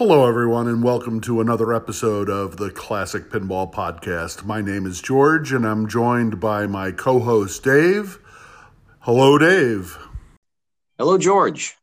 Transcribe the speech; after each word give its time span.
Hello, 0.00 0.26
everyone, 0.26 0.66
and 0.66 0.82
welcome 0.82 1.20
to 1.20 1.42
another 1.42 1.74
episode 1.74 2.30
of 2.30 2.56
the 2.56 2.70
Classic 2.70 3.28
Pinball 3.28 3.70
Podcast. 3.70 4.46
My 4.46 4.62
name 4.62 4.86
is 4.86 5.02
George, 5.02 5.52
and 5.52 5.66
I'm 5.66 5.86
joined 5.86 6.40
by 6.40 6.66
my 6.66 6.90
co 6.90 7.18
host, 7.18 7.62
Dave. 7.62 8.18
Hello, 9.00 9.36
Dave. 9.36 9.98
Hello, 10.96 11.18
George. 11.18 11.76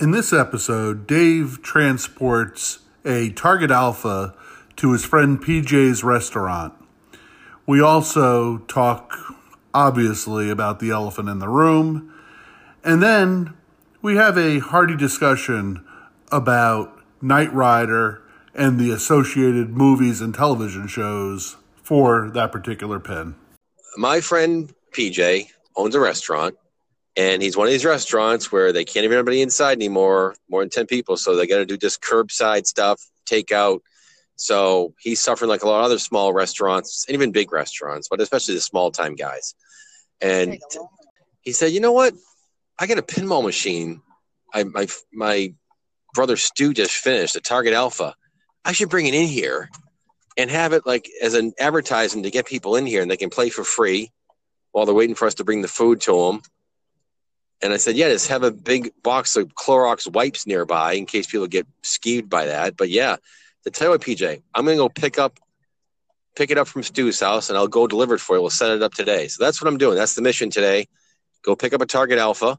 In 0.00 0.10
this 0.10 0.32
episode, 0.32 1.06
Dave 1.06 1.62
transports 1.62 2.80
a 3.04 3.30
Target 3.30 3.70
Alpha 3.70 4.34
to 4.74 4.90
his 4.90 5.04
friend 5.04 5.40
PJ's 5.40 6.02
restaurant. 6.02 6.74
We 7.66 7.80
also 7.80 8.58
talk, 8.66 9.16
obviously, 9.72 10.50
about 10.50 10.80
the 10.80 10.90
elephant 10.90 11.28
in 11.28 11.38
the 11.38 11.48
room, 11.48 12.12
and 12.82 13.00
then 13.00 13.54
we 14.02 14.16
have 14.16 14.36
a 14.36 14.58
hearty 14.58 14.96
discussion 14.96 15.86
about 16.32 16.98
Night 17.20 17.52
Rider 17.52 18.22
and 18.54 18.78
the 18.78 18.90
associated 18.90 19.70
movies 19.70 20.20
and 20.20 20.34
television 20.34 20.86
shows 20.86 21.56
for 21.82 22.30
that 22.30 22.52
particular 22.52 23.00
pin. 23.00 23.34
My 23.96 24.20
friend 24.20 24.72
PJ 24.92 25.48
owns 25.76 25.94
a 25.94 26.00
restaurant, 26.00 26.56
and 27.16 27.42
he's 27.42 27.56
one 27.56 27.66
of 27.66 27.72
these 27.72 27.84
restaurants 27.84 28.52
where 28.52 28.72
they 28.72 28.84
can't 28.84 29.04
even 29.04 29.16
have 29.16 29.26
anybody 29.26 29.42
inside 29.42 29.72
anymore, 29.72 30.36
more 30.48 30.62
than 30.62 30.70
10 30.70 30.86
people. 30.86 31.16
So 31.16 31.36
they 31.36 31.46
got 31.46 31.58
to 31.58 31.66
do 31.66 31.76
just 31.76 32.00
curbside 32.00 32.66
stuff, 32.66 33.00
takeout. 33.28 33.80
So 34.36 34.94
he's 35.00 35.20
suffering 35.20 35.50
like 35.50 35.62
a 35.62 35.68
lot 35.68 35.80
of 35.80 35.86
other 35.86 35.98
small 35.98 36.32
restaurants 36.32 37.04
and 37.06 37.14
even 37.14 37.30
big 37.30 37.52
restaurants, 37.52 38.08
but 38.08 38.20
especially 38.20 38.54
the 38.54 38.60
small 38.60 38.90
time 38.90 39.14
guys. 39.14 39.54
And 40.20 40.58
he 41.42 41.52
said, 41.52 41.72
you 41.72 41.80
know 41.80 41.92
what? 41.92 42.14
I 42.78 42.86
got 42.86 42.98
a 42.98 43.02
pinball 43.02 43.44
machine. 43.44 44.00
I, 44.54 44.64
my, 44.64 44.86
my 45.12 45.52
brother 46.14 46.36
Stu 46.36 46.72
just 46.72 46.92
finished, 46.92 47.34
the 47.34 47.40
Target 47.40 47.74
Alpha. 47.74 48.14
I 48.64 48.72
should 48.72 48.90
bring 48.90 49.06
it 49.06 49.14
in 49.14 49.26
here 49.26 49.70
and 50.36 50.50
have 50.50 50.72
it 50.72 50.86
like 50.86 51.08
as 51.22 51.34
an 51.34 51.52
advertisement 51.58 52.24
to 52.24 52.30
get 52.30 52.46
people 52.46 52.76
in 52.76 52.86
here 52.86 53.02
and 53.02 53.10
they 53.10 53.16
can 53.16 53.30
play 53.30 53.50
for 53.50 53.64
free 53.64 54.10
while 54.72 54.86
they're 54.86 54.94
waiting 54.94 55.14
for 55.14 55.26
us 55.26 55.34
to 55.34 55.44
bring 55.44 55.62
the 55.62 55.68
food 55.68 56.00
to 56.02 56.26
them. 56.26 56.40
And 57.62 57.72
I 57.72 57.76
said, 57.76 57.96
yeah, 57.96 58.08
just 58.08 58.28
have 58.28 58.42
a 58.42 58.50
big 58.50 58.90
box 59.02 59.36
of 59.36 59.54
Clorox 59.54 60.10
wipes 60.10 60.46
nearby 60.46 60.94
in 60.94 61.04
case 61.04 61.26
people 61.26 61.46
get 61.46 61.66
skeeved 61.82 62.28
by 62.28 62.46
that. 62.46 62.76
But 62.76 62.88
yeah, 62.88 63.16
to 63.64 63.70
tell 63.70 63.88
you 63.88 63.90
what, 63.92 64.00
PJ, 64.00 64.42
I'm 64.54 64.64
gonna 64.64 64.76
go 64.76 64.88
pick 64.88 65.18
up, 65.18 65.38
pick 66.36 66.50
it 66.50 66.58
up 66.58 66.68
from 66.68 66.82
Stu's 66.82 67.20
house, 67.20 67.50
and 67.50 67.58
I'll 67.58 67.68
go 67.68 67.86
deliver 67.86 68.14
it 68.14 68.20
for 68.20 68.36
you. 68.36 68.40
We'll 68.40 68.50
set 68.50 68.70
it 68.70 68.82
up 68.82 68.94
today. 68.94 69.28
So 69.28 69.44
that's 69.44 69.60
what 69.60 69.68
I'm 69.68 69.78
doing. 69.78 69.96
That's 69.96 70.14
the 70.14 70.22
mission 70.22 70.48
today. 70.48 70.88
Go 71.42 71.54
pick 71.54 71.74
up 71.74 71.82
a 71.82 71.86
Target 71.86 72.18
Alpha, 72.18 72.58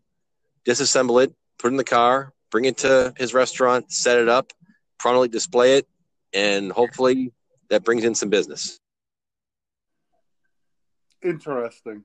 disassemble 0.66 1.24
it, 1.24 1.34
put 1.58 1.68
it 1.68 1.74
in 1.74 1.78
the 1.78 1.84
car, 1.84 2.34
bring 2.52 2.66
it 2.66 2.78
to 2.78 3.14
his 3.18 3.34
restaurant, 3.34 3.92
set 3.92 4.20
it 4.20 4.30
up, 4.30 4.54
prominently 5.00 5.30
display 5.30 5.78
it, 5.78 5.88
and 6.34 6.72
hopefully 6.72 7.34
that 7.70 7.84
brings 7.84 8.04
in 8.04 8.14
some 8.14 8.30
business. 8.30 8.80
Interesting. 11.24 12.04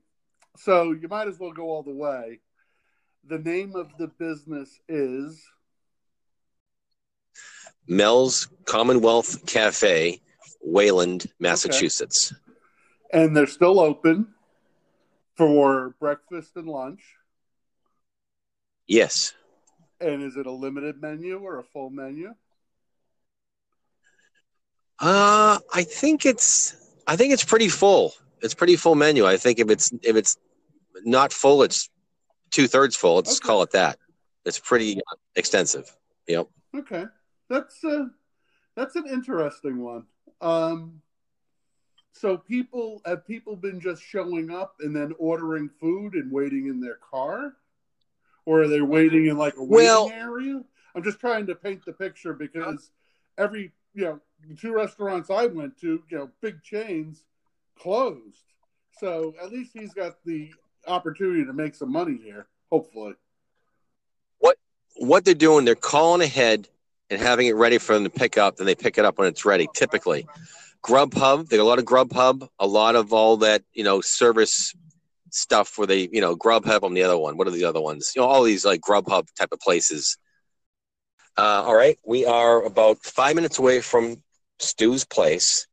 So 0.57 0.93
you 0.93 1.07
might 1.07 1.27
as 1.27 1.37
well 1.39 1.51
go 1.51 1.69
all 1.69 1.83
the 1.83 1.93
way. 1.93 2.39
The 3.27 3.37
name 3.37 3.75
of 3.75 3.91
the 3.97 4.07
business 4.07 4.79
is 4.87 5.43
Mel's 7.87 8.47
Commonwealth 8.65 9.45
Cafe, 9.45 10.21
Wayland, 10.61 11.27
Massachusetts. 11.39 12.31
Okay. 12.33 13.23
And 13.23 13.35
they're 13.35 13.47
still 13.47 13.79
open 13.79 14.33
for 15.35 15.95
breakfast 15.99 16.51
and 16.55 16.67
lunch. 16.67 17.01
Yes. 18.87 19.33
And 19.99 20.21
is 20.21 20.37
it 20.37 20.45
a 20.45 20.51
limited 20.51 21.01
menu 21.01 21.39
or 21.39 21.59
a 21.59 21.63
full 21.63 21.89
menu? 21.89 22.33
Uh, 24.99 25.59
I 25.73 25.83
think 25.83 26.25
it's 26.25 26.75
I 27.07 27.15
think 27.15 27.33
it's 27.33 27.43
pretty 27.43 27.69
full. 27.69 28.13
It's 28.41 28.53
pretty 28.53 28.75
full 28.75 28.95
menu. 28.95 29.25
I 29.25 29.37
think 29.37 29.59
if 29.59 29.69
it's 29.69 29.91
if 30.03 30.15
it's 30.15 30.37
not 31.03 31.31
full, 31.31 31.63
it's 31.63 31.89
two 32.51 32.67
thirds 32.67 32.95
full. 32.95 33.15
Let's 33.15 33.39
okay. 33.39 33.47
call 33.47 33.63
it 33.63 33.71
that. 33.71 33.97
It's 34.45 34.59
pretty 34.59 34.99
extensive. 35.35 35.95
Yep. 36.27 36.47
Okay, 36.75 37.05
that's 37.49 37.83
uh, 37.83 38.05
that's 38.75 38.95
an 38.95 39.07
interesting 39.07 39.83
one. 39.83 40.05
Um, 40.41 41.01
so 42.13 42.37
people 42.37 43.01
have 43.05 43.25
people 43.25 43.55
been 43.55 43.79
just 43.79 44.01
showing 44.01 44.51
up 44.51 44.75
and 44.79 44.95
then 44.95 45.13
ordering 45.19 45.69
food 45.79 46.13
and 46.13 46.31
waiting 46.31 46.67
in 46.67 46.79
their 46.79 46.95
car? 46.95 47.53
Or 48.47 48.61
are 48.61 48.67
they 48.69 48.79
waiting 48.79 49.27
in 49.27 49.37
like 49.37 49.57
a 49.57 49.63
waiting 49.63 49.87
well, 49.87 50.09
area? 50.09 50.63
I'm 50.95 51.03
just 51.03 51.19
trying 51.19 51.45
to 51.47 51.55
paint 51.55 51.83
the 51.85 51.91
picture 51.91 52.33
because 52.33 52.91
every 53.37 53.73
you 53.93 54.05
know 54.05 54.19
the 54.47 54.55
two 54.55 54.73
restaurants 54.73 55.29
I 55.29 55.47
went 55.47 55.77
to, 55.81 56.01
you 56.09 56.17
know, 56.17 56.29
big 56.41 56.63
chains 56.63 57.25
closed. 57.77 58.45
So 58.99 59.35
at 59.43 59.51
least 59.51 59.71
he's 59.73 59.93
got 59.93 60.23
the 60.25 60.49
opportunity 60.87 61.43
to 61.43 61.51
make 61.51 61.75
some 61.75 61.91
money 61.91 62.17
here, 62.23 62.47
hopefully. 62.71 63.15
What 64.39 64.57
what 64.95 65.25
they're 65.25 65.33
doing, 65.33 65.65
they're 65.65 65.75
calling 65.75 66.21
ahead 66.21 66.69
and 67.09 67.21
having 67.21 67.47
it 67.47 67.55
ready 67.55 67.77
for 67.77 67.93
them 67.95 68.05
to 68.05 68.09
pick 68.09 68.37
up, 68.37 68.55
then 68.55 68.65
they 68.65 68.75
pick 68.75 68.97
it 68.97 69.03
up 69.03 69.17
when 69.17 69.27
it's 69.27 69.43
ready, 69.43 69.67
typically. 69.75 70.25
Grubhub, 70.83 71.49
they 71.49 71.57
got 71.57 71.63
a 71.63 71.65
lot 71.65 71.79
of 71.79 71.85
Grubhub, 71.85 72.47
a 72.59 72.67
lot 72.67 72.95
of 72.95 73.11
all 73.11 73.37
that, 73.37 73.63
you 73.73 73.83
know, 73.83 73.99
service 73.99 74.73
stuff 75.37 75.77
where 75.77 75.87
they, 75.87 76.09
you 76.11 76.21
know, 76.21 76.35
Grubhub 76.35 76.83
on 76.83 76.93
the 76.93 77.03
other 77.03 77.17
one. 77.17 77.37
What 77.37 77.47
are 77.47 77.51
the 77.51 77.65
other 77.65 77.81
ones? 77.81 78.11
You 78.15 78.21
know, 78.21 78.27
all 78.27 78.43
these 78.43 78.65
like 78.65 78.81
Grubhub 78.81 79.27
type 79.37 79.49
of 79.51 79.59
places. 79.59 80.17
Uh, 81.37 81.63
all 81.65 81.75
right, 81.75 81.97
we 82.03 82.25
are 82.25 82.63
about 82.63 82.97
five 83.03 83.35
minutes 83.35 83.59
away 83.59 83.79
from 83.79 84.23
Stu's 84.59 85.05
place 85.05 85.67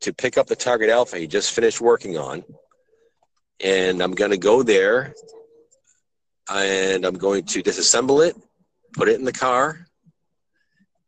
to 0.00 0.12
pick 0.12 0.36
up 0.36 0.48
the 0.48 0.56
Target 0.56 0.90
Alpha 0.90 1.16
he 1.16 1.28
just 1.28 1.52
finished 1.52 1.80
working 1.80 2.18
on, 2.18 2.42
and 3.60 4.02
I'm 4.02 4.12
going 4.12 4.32
to 4.32 4.36
go 4.36 4.64
there, 4.64 5.14
and 6.50 7.04
I'm 7.06 7.14
going 7.14 7.44
to 7.44 7.62
disassemble 7.62 8.26
it, 8.26 8.36
put 8.92 9.08
it 9.08 9.18
in 9.18 9.24
the 9.24 9.32
car, 9.32 9.86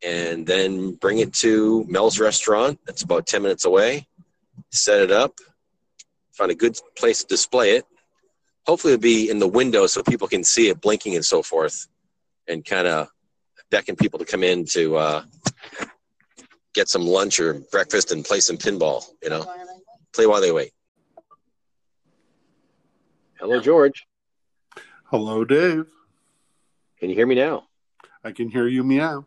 and 0.05 0.47
then 0.47 0.95
bring 0.95 1.19
it 1.19 1.33
to 1.35 1.85
Mel's 1.89 2.21
restaurant. 2.21 2.79
That's 2.87 3.03
about 3.03 3.27
ten 3.27 3.43
minutes 3.43 3.65
away. 3.65 4.07
Set 4.71 5.03
it 5.03 5.11
up, 5.11 5.35
find 6.33 6.53
a 6.53 6.55
good 6.55 6.79
place 6.97 7.23
to 7.23 7.27
display 7.27 7.73
it. 7.73 7.85
Hopefully, 8.67 8.95
it'll 8.95 9.03
be 9.03 9.31
in 9.31 9.39
the 9.39 9.47
window 9.47 9.87
so 9.87 10.03
people 10.03 10.27
can 10.27 10.43
see 10.43 10.69
it 10.69 10.81
blinking 10.81 11.15
and 11.15 11.25
so 11.25 11.43
forth, 11.43 11.87
and 12.49 12.65
kind 12.65 12.87
of 12.87 13.09
beckon 13.71 13.97
people 13.97 14.19
to 14.19 14.25
come 14.25 14.43
in 14.43 14.65
to 14.65 14.97
uh, 14.97 15.23
get 16.75 16.89
some 16.89 17.03
lunch 17.03 17.39
or 17.41 17.55
breakfast 17.71 18.13
and 18.13 18.25
play 18.25 18.41
some 18.41 18.57
pinball. 18.57 19.05
You 19.23 19.31
know, 19.31 19.45
play 20.13 20.27
while 20.27 20.41
they 20.41 20.53
wait. 20.53 20.73
Hello, 23.39 23.61
George. 23.61 24.07
Hello, 25.05 25.45
Dave. 25.45 25.87
Can 26.99 27.11
you 27.11 27.15
hear 27.15 27.27
me 27.27 27.35
now? 27.35 27.65
I 28.25 28.33
can 28.33 28.49
hear 28.49 28.67
you 28.67 28.83
meow. 28.83 29.27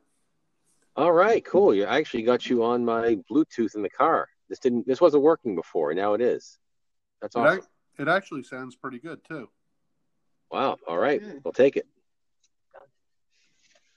All 0.98 1.13
right, 1.13 1.46
cool. 1.46 1.74
You 1.74 1.86
I 1.86 1.98
actually 1.98 2.24
got 2.24 2.50
you 2.50 2.63
on 2.63 2.84
my 2.84 3.18
Bluetooth 3.31 3.75
in 3.75 3.84
the 3.84 3.90
car. 3.90 4.28
This 4.50 4.60
didn't. 4.60 4.86
This 4.86 5.00
wasn't 5.00 5.24
working 5.24 5.56
before. 5.56 5.94
Now 5.94 6.13
it 6.16 6.22
is. 6.22 6.60
That's 7.22 7.36
awesome. 7.38 7.62
It, 8.00 8.04
it 8.04 8.07
actually 8.07 8.44
sounds 8.44 8.75
pretty 8.75 9.00
good 9.00 9.19
too. 9.28 9.50
Wow. 10.51 10.78
All 10.88 10.98
right. 10.98 11.22
We'll 11.44 11.51
take 11.51 11.78
it. 11.78 11.86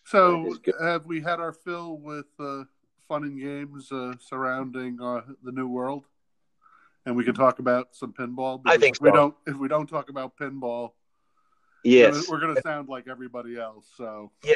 So, 0.04 0.56
have 0.80 1.06
we 1.06 1.20
had 1.20 1.40
our 1.40 1.52
fill 1.52 1.96
with 1.96 2.26
uh, 2.38 2.64
fun 3.08 3.22
and 3.22 3.40
games 3.40 3.90
uh, 3.90 4.14
surrounding 4.20 5.00
uh, 5.00 5.22
the 5.42 5.52
new 5.52 5.68
world? 5.68 6.04
And 7.06 7.16
we 7.16 7.24
can 7.24 7.34
talk 7.34 7.60
about 7.60 7.88
some 7.92 8.12
pinball. 8.12 8.60
I 8.66 8.76
think 8.76 8.96
so. 8.96 9.04
we 9.04 9.12
don't. 9.12 9.34
If 9.46 9.56
we 9.56 9.68
don't 9.68 9.88
talk 9.88 10.10
about 10.10 10.36
pinball, 10.36 10.90
yes, 11.84 12.28
we're 12.28 12.40
going 12.40 12.54
to 12.54 12.62
sound 12.62 12.88
like 12.88 13.08
everybody 13.08 13.58
else. 13.58 13.86
So 13.96 14.32
yeah, 14.44 14.54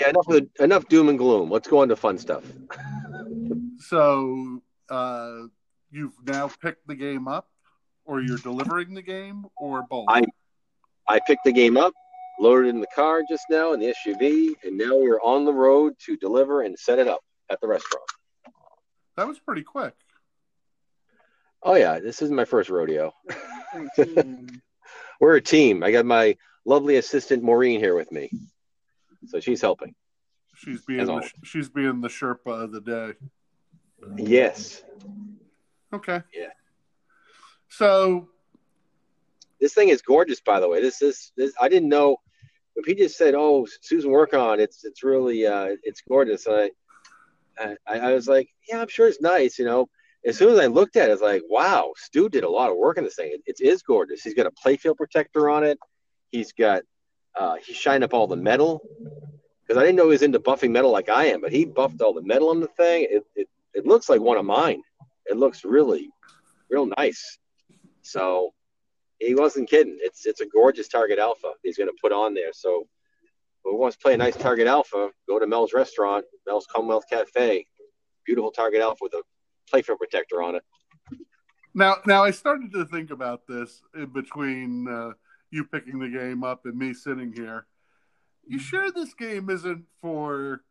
yeah, 0.00 0.08
enough 0.10 0.28
of, 0.28 0.48
enough 0.60 0.88
doom 0.88 1.08
and 1.08 1.18
gloom. 1.18 1.50
Let's 1.50 1.68
go 1.68 1.80
on 1.80 1.88
to 1.88 1.96
fun 1.96 2.16
stuff. 2.16 2.44
so, 3.78 4.62
uh, 4.88 5.42
you've 5.90 6.14
now 6.24 6.48
picked 6.48 6.86
the 6.86 6.94
game 6.94 7.28
up 7.28 7.48
or 8.06 8.20
you're 8.20 8.38
delivering 8.38 8.94
the 8.94 9.02
game, 9.02 9.46
or 9.56 9.82
both? 9.82 10.06
I 10.08 10.22
I 11.08 11.20
picked 11.26 11.44
the 11.44 11.52
game 11.52 11.76
up, 11.76 11.92
loaded 12.40 12.68
it 12.68 12.70
in 12.70 12.80
the 12.80 12.86
car 12.94 13.22
just 13.28 13.44
now 13.50 13.72
in 13.72 13.80
the 13.80 13.94
SUV, 14.06 14.54
and 14.64 14.78
now 14.78 14.96
we're 14.96 15.20
on 15.20 15.44
the 15.44 15.52
road 15.52 15.94
to 16.06 16.16
deliver 16.16 16.62
and 16.62 16.78
set 16.78 16.98
it 16.98 17.08
up 17.08 17.20
at 17.50 17.60
the 17.60 17.68
restaurant. 17.68 18.04
That 19.16 19.26
was 19.26 19.38
pretty 19.38 19.62
quick. 19.62 19.94
Oh 21.62 21.74
yeah, 21.74 22.00
this 22.00 22.22
is 22.22 22.30
my 22.30 22.44
first 22.44 22.70
rodeo. 22.70 23.12
We're 25.20 25.36
a 25.36 25.40
team. 25.40 25.82
I 25.82 25.90
got 25.90 26.04
my 26.04 26.36
lovely 26.66 26.96
assistant 26.96 27.42
Maureen 27.42 27.80
here 27.80 27.96
with 27.96 28.12
me, 28.12 28.30
so 29.26 29.40
she's 29.40 29.62
helping. 29.62 29.94
She's 30.54 30.82
being 30.82 31.06
the, 31.06 31.12
always. 31.12 31.32
she's 31.42 31.68
being 31.68 32.00
the 32.00 32.08
Sherpa 32.08 32.64
of 32.64 32.72
the 32.72 32.80
day. 32.80 33.14
Yes, 34.16 34.82
Okay. 35.92 36.22
Yeah. 36.34 36.48
So 37.68 38.28
this 39.60 39.74
thing 39.74 39.88
is 39.88 40.02
gorgeous. 40.02 40.40
By 40.40 40.60
the 40.60 40.68
way, 40.68 40.80
this 40.80 41.02
is 41.02 41.32
this. 41.36 41.52
I 41.60 41.68
didn't 41.68 41.88
know 41.88 42.18
when 42.74 42.84
he 42.86 42.94
just 42.94 43.16
said, 43.16 43.34
"Oh, 43.34 43.66
Susan 43.80 44.10
work 44.10 44.34
on 44.34 44.60
it's 44.60 44.84
it's 44.84 45.02
really 45.02 45.46
uh, 45.46 45.76
it's 45.82 46.02
gorgeous." 46.08 46.46
I, 46.48 46.70
I 47.58 47.76
I 47.86 48.12
was 48.12 48.28
like, 48.28 48.48
"Yeah, 48.68 48.80
I'm 48.80 48.88
sure 48.88 49.08
it's 49.08 49.20
nice." 49.20 49.58
You 49.58 49.64
know, 49.64 49.88
as 50.24 50.36
soon 50.36 50.52
as 50.52 50.58
I 50.58 50.66
looked 50.66 50.96
at 50.96 51.08
it, 51.08 51.12
it's 51.12 51.22
like, 51.22 51.42
"Wow, 51.48 51.92
Stu 51.96 52.28
did 52.28 52.44
a 52.44 52.48
lot 52.48 52.70
of 52.70 52.76
work 52.76 52.98
on 52.98 53.04
this 53.04 53.16
thing. 53.16 53.32
It, 53.32 53.42
it 53.46 53.64
is 53.64 53.82
gorgeous. 53.82 54.22
He's 54.22 54.34
got 54.34 54.46
a 54.46 54.50
playfield 54.50 54.96
protector 54.96 55.48
on 55.48 55.64
it. 55.64 55.78
He's 56.30 56.52
got 56.52 56.82
uh, 57.36 57.56
he 57.64 57.72
shined 57.72 58.04
up 58.04 58.14
all 58.14 58.26
the 58.26 58.36
metal 58.36 58.82
because 59.62 59.80
I 59.80 59.84
didn't 59.84 59.96
know 59.96 60.04
he 60.04 60.10
was 60.10 60.22
into 60.22 60.40
buffing 60.40 60.70
metal 60.70 60.90
like 60.90 61.08
I 61.08 61.26
am, 61.26 61.40
but 61.40 61.52
he 61.52 61.64
buffed 61.64 62.00
all 62.00 62.14
the 62.14 62.22
metal 62.22 62.50
on 62.50 62.60
the 62.60 62.68
thing. 62.68 63.06
It 63.10 63.24
it, 63.34 63.48
it 63.74 63.86
looks 63.86 64.08
like 64.08 64.20
one 64.20 64.36
of 64.36 64.44
mine. 64.44 64.82
It 65.26 65.36
looks 65.36 65.64
really 65.64 66.10
real 66.70 66.86
nice. 66.98 67.38
So 68.06 68.54
he 69.18 69.34
wasn't 69.34 69.68
kidding. 69.68 69.98
It's 70.00 70.26
it's 70.26 70.40
a 70.40 70.46
gorgeous 70.46 70.88
Target 70.88 71.18
Alpha 71.18 71.52
he's 71.62 71.76
going 71.76 71.88
to 71.88 71.96
put 72.00 72.12
on 72.12 72.34
there. 72.34 72.52
So 72.52 72.86
who 73.64 73.76
wants 73.76 73.96
to 73.96 74.02
play 74.02 74.14
a 74.14 74.16
nice 74.16 74.36
Target 74.36 74.66
Alpha? 74.66 75.10
Go 75.28 75.38
to 75.38 75.46
Mel's 75.46 75.72
Restaurant, 75.72 76.24
Mel's 76.46 76.66
Commonwealth 76.72 77.04
Cafe. 77.10 77.66
Beautiful 78.24 78.50
Target 78.50 78.80
Alpha 78.80 78.98
with 79.02 79.14
a 79.14 79.22
playfield 79.72 79.98
protector 79.98 80.42
on 80.42 80.56
it. 80.56 80.62
now, 81.74 81.96
now 82.06 82.22
I 82.22 82.30
started 82.30 82.72
to 82.72 82.84
think 82.84 83.10
about 83.10 83.46
this 83.48 83.82
in 83.94 84.06
between 84.06 84.88
uh, 84.88 85.12
you 85.50 85.64
picking 85.64 85.98
the 85.98 86.08
game 86.08 86.44
up 86.44 86.64
and 86.64 86.78
me 86.78 86.94
sitting 86.94 87.32
here. 87.32 87.66
You 88.46 88.60
sure 88.60 88.90
this 88.92 89.14
game 89.14 89.50
isn't 89.50 89.84
for 90.00 90.62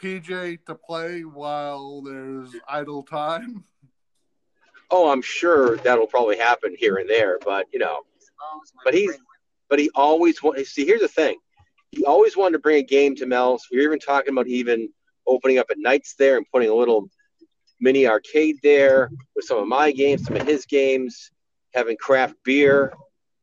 PJ 0.00 0.64
to 0.66 0.74
play 0.74 1.20
while 1.20 2.02
there's 2.02 2.50
idle 2.68 3.04
time? 3.04 3.64
Oh, 4.92 5.10
I'm 5.10 5.22
sure 5.22 5.78
that'll 5.78 6.06
probably 6.06 6.36
happen 6.36 6.76
here 6.78 6.96
and 6.98 7.08
there, 7.08 7.38
but 7.44 7.66
you 7.72 7.78
know, 7.80 8.02
But 8.84 8.94
he's- 8.94 9.18
but 9.68 9.78
he 9.78 9.90
always 9.94 10.42
want. 10.42 10.64
See, 10.66 10.84
here's 10.84 11.00
the 11.00 11.08
thing. 11.08 11.38
He 11.90 12.04
always 12.04 12.36
wanted 12.36 12.52
to 12.52 12.58
bring 12.58 12.76
a 12.76 12.82
game 12.82 13.16
to 13.16 13.26
Mel's. 13.26 13.66
We 13.70 13.78
were 13.78 13.84
even 13.84 13.98
talking 13.98 14.32
about 14.32 14.46
even 14.46 14.92
opening 15.26 15.58
up 15.58 15.66
at 15.70 15.78
nights 15.78 16.14
there 16.14 16.36
and 16.36 16.46
putting 16.52 16.68
a 16.68 16.74
little 16.74 17.08
mini 17.80 18.06
arcade 18.06 18.56
there 18.62 19.10
with 19.34 19.46
some 19.46 19.58
of 19.58 19.66
my 19.66 19.90
games, 19.92 20.24
some 20.24 20.36
of 20.36 20.46
his 20.46 20.66
games, 20.66 21.30
having 21.74 21.96
craft 21.96 22.34
beer 22.44 22.92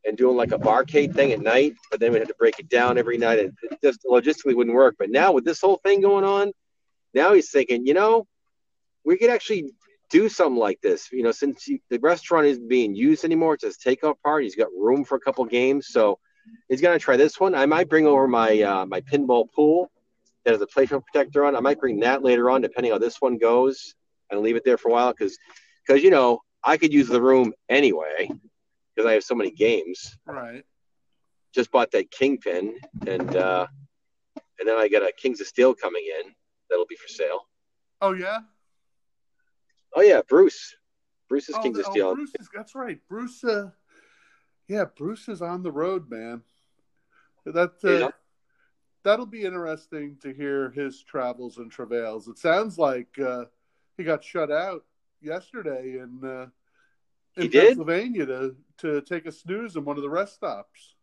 and 0.06 0.18
doing 0.18 0.38
like 0.38 0.52
a 0.52 0.60
barcade 0.60 1.14
thing 1.16 1.32
at 1.32 1.42
night. 1.42 1.74
But 1.90 2.00
then 2.00 2.14
we 2.14 2.20
had 2.20 2.28
to 2.28 2.36
break 2.36 2.60
it 2.60 2.70
down 2.70 2.98
every 3.00 3.18
night, 3.18 3.40
and 3.40 3.54
it 3.64 3.80
just 3.84 4.04
logistically 4.04 4.56
wouldn't 4.56 4.76
work. 4.76 4.96
But 5.00 5.10
now 5.10 5.32
with 5.32 5.46
this 5.46 5.62
whole 5.62 5.78
thing 5.78 6.02
going 6.02 6.24
on, 6.24 6.54
now 7.14 7.34
he's 7.34 7.50
thinking, 7.50 7.86
you 7.88 7.94
know, 7.96 8.28
we 9.04 9.18
could 9.18 9.30
actually 9.32 9.72
do 10.10 10.30
something 10.30 10.60
like 10.60 10.82
this. 10.82 11.12
You 11.12 11.24
know, 11.24 11.32
since 11.32 11.68
you, 11.68 11.80
the 11.90 12.00
restaurant 12.00 12.48
isn't 12.48 12.68
being 12.68 12.96
used 12.96 13.26
anymore, 13.26 13.54
it's 13.56 13.64
just 13.64 13.84
takeout 13.84 14.16
part. 14.24 14.44
He's 14.44 14.56
got 14.56 14.68
room 14.78 15.04
for 15.04 15.16
a 15.16 15.20
couple 15.20 15.46
games, 15.46 15.88
so 15.90 16.20
he's 16.68 16.82
gonna 16.82 17.00
try 17.00 17.18
this 17.18 17.40
one. 17.40 17.56
I 17.56 17.66
might 17.66 17.90
bring 17.90 18.08
over 18.08 18.28
my 18.28 18.62
uh, 18.62 18.86
my 18.86 19.02
pinball 19.02 19.52
pool 19.54 19.92
that 20.46 20.52
has 20.52 20.62
a 20.62 20.68
playfield 20.68 21.04
protector 21.12 21.46
on. 21.46 21.56
I 21.56 21.60
might 21.60 21.80
bring 21.80 22.00
that 22.02 22.24
later 22.24 22.50
on, 22.50 22.62
depending 22.62 22.92
on 22.92 23.00
how 23.00 23.06
this 23.06 23.22
one 23.22 23.38
goes, 23.38 23.96
and 24.30 24.42
leave 24.42 24.56
it 24.56 24.64
there 24.66 24.78
for 24.78 24.90
a 24.90 24.92
while 24.92 25.12
because 25.12 25.38
because 25.86 26.04
you 26.04 26.10
know 26.10 26.40
I 26.64 26.78
could 26.78 26.94
use 26.94 27.08
the 27.08 27.22
room 27.22 27.54
anyway 27.70 28.30
because 28.96 29.10
I 29.10 29.14
have 29.14 29.24
so 29.24 29.36
many 29.36 29.52
games. 29.52 30.18
Right. 30.26 30.64
Just 31.54 31.72
bought 31.72 31.92
that 31.92 32.12
kingpin, 32.12 32.76
and 33.08 33.36
uh, 33.36 33.68
and 34.60 34.68
then 34.68 34.78
I 34.78 34.88
got 34.88 35.04
a 35.04 35.12
Kings 35.18 35.42
of 35.42 35.48
Steel 35.48 35.74
coming 35.74 36.04
in 36.20 36.32
that'll 36.70 36.86
be 36.86 36.96
for 36.96 37.08
sale. 37.08 37.48
Oh 38.02 38.14
yeah. 38.14 38.40
Oh 39.96 40.02
yeah, 40.02 40.22
Bruce. 40.28 40.76
Bruce 41.28 41.50
is 41.50 41.56
Oh, 41.56 41.62
Kings 41.62 41.80
of 41.80 41.86
oh, 41.88 41.92
Steel. 41.92 42.16
Bruce 42.16 42.36
is, 42.40 42.50
that's 42.54 42.76
right. 42.76 43.00
Bruce. 43.08 43.44
Uh, 43.44 43.70
yeah, 44.68 44.86
Bruce 44.86 45.28
is 45.28 45.42
on 45.42 45.64
the 45.64 45.72
road, 45.72 46.10
man. 46.10 46.42
That 47.46 47.74
uh, 47.84 48.06
on- 48.06 48.14
that'll 49.04 49.26
be 49.26 49.44
interesting 49.44 50.18
to 50.22 50.34
hear 50.34 50.72
his 50.72 51.04
travels 51.04 51.58
and 51.58 51.72
travails. 51.72 52.28
It 52.28 52.38
sounds 52.38 52.78
like 52.78 53.18
uh, 53.20 53.46
he 53.98 54.04
got 54.04 54.24
shut 54.24 54.52
out 54.52 54.86
yesterday 55.22 56.00
in 56.00 56.20
uh, 56.24 56.48
in? 57.38 57.52
Pennsylvania 57.52 58.26
to 58.26 58.56
to 58.80 59.02
take 59.02 59.26
a 59.26 59.32
snooze 59.32 59.76
in 59.76 59.86
one 59.86 59.98
of 59.98 60.04
the 60.04 60.10
rest 60.10 60.36
stops. 60.36 60.96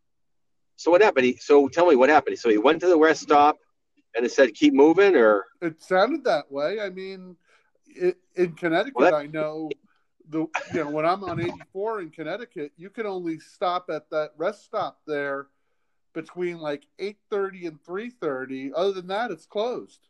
So 0.75 0.91
what 0.91 1.01
happened? 1.01 1.25
He, 1.25 1.37
so 1.37 1.67
tell 1.67 1.87
me 1.87 1.95
what 1.95 2.09
happened. 2.09 2.37
So 2.37 2.49
he 2.49 2.57
went 2.57 2.79
to 2.81 2.87
the 2.87 2.97
rest 2.97 3.23
stop 3.23 3.57
and 4.15 4.25
it 4.25 4.31
said 4.31 4.53
keep 4.53 4.73
moving, 4.73 5.15
or 5.15 5.45
It 5.61 5.81
sounded 5.81 6.23
that 6.25 6.51
way. 6.51 6.79
I 6.79 6.89
mean, 6.89 7.35
in 8.35 8.53
Connecticut, 8.53 8.95
Well, 8.95 9.15
I 9.15 9.27
know 9.27 9.69
the 10.29 10.39
you 10.73 10.83
know 10.83 10.89
when 10.89 11.05
I'm 11.05 11.23
on 11.23 11.39
84 11.39 12.01
in 12.01 12.09
Connecticut, 12.09 12.71
you 12.77 12.89
can 12.89 13.05
only 13.05 13.39
stop 13.39 13.89
at 13.89 14.09
that 14.11 14.31
rest 14.37 14.65
stop 14.65 14.99
there 15.05 15.47
between 16.13 16.59
like 16.59 16.85
8:30 16.99 17.67
and 17.67 17.83
3:30. 17.83 18.71
Other 18.75 18.93
than 18.93 19.07
that, 19.07 19.31
it's 19.31 19.45
closed. 19.45 20.07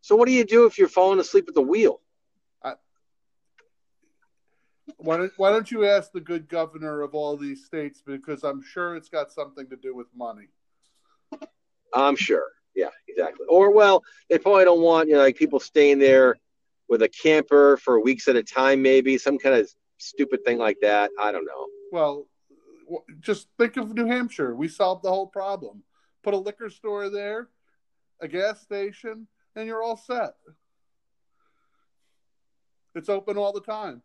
so 0.00 0.16
what 0.16 0.26
do 0.26 0.32
you 0.32 0.44
do 0.44 0.66
if 0.66 0.78
you're 0.78 0.88
falling 0.88 1.20
asleep 1.20 1.46
at 1.48 1.54
the 1.54 1.62
wheel? 1.62 2.00
Why 4.96 5.16
don't 5.16 5.32
Why 5.36 5.50
don't 5.50 5.70
you 5.70 5.84
ask 5.84 6.12
the 6.12 6.20
good 6.20 6.48
governor 6.48 7.00
of 7.02 7.14
all 7.14 7.36
these 7.36 7.64
states? 7.64 8.02
Because 8.04 8.44
I'm 8.44 8.62
sure 8.62 8.96
it's 8.96 9.08
got 9.08 9.32
something 9.32 9.68
to 9.68 9.76
do 9.76 9.94
with 9.94 10.06
money. 10.14 10.48
I'm 11.94 12.16
sure. 12.16 12.46
Yeah, 12.74 12.88
exactly. 13.08 13.46
Or 13.48 13.70
well, 13.70 14.02
they 14.28 14.38
probably 14.38 14.64
don't 14.64 14.80
want 14.80 15.08
you 15.08 15.14
know 15.14 15.20
like 15.20 15.36
people 15.36 15.60
staying 15.60 15.98
there 15.98 16.36
with 16.88 17.02
a 17.02 17.08
camper 17.08 17.76
for 17.78 18.00
weeks 18.00 18.28
at 18.28 18.36
a 18.36 18.42
time, 18.42 18.82
maybe 18.82 19.16
some 19.18 19.38
kind 19.38 19.54
of 19.54 19.70
stupid 19.98 20.44
thing 20.44 20.58
like 20.58 20.78
that. 20.82 21.10
I 21.18 21.32
don't 21.32 21.46
know. 21.46 21.66
Well, 21.90 22.26
just 23.20 23.48
think 23.58 23.76
of 23.76 23.94
New 23.94 24.06
Hampshire. 24.06 24.54
We 24.54 24.68
solved 24.68 25.02
the 25.02 25.10
whole 25.10 25.26
problem. 25.26 25.82
Put 26.22 26.34
a 26.34 26.38
liquor 26.38 26.70
store 26.70 27.08
there, 27.08 27.48
a 28.20 28.28
gas 28.28 28.60
station, 28.60 29.26
and 29.56 29.66
you're 29.66 29.82
all 29.82 29.96
set. 29.96 30.34
It's 32.94 33.08
open 33.08 33.36
all 33.36 33.52
the 33.52 33.60
time. 33.60 34.02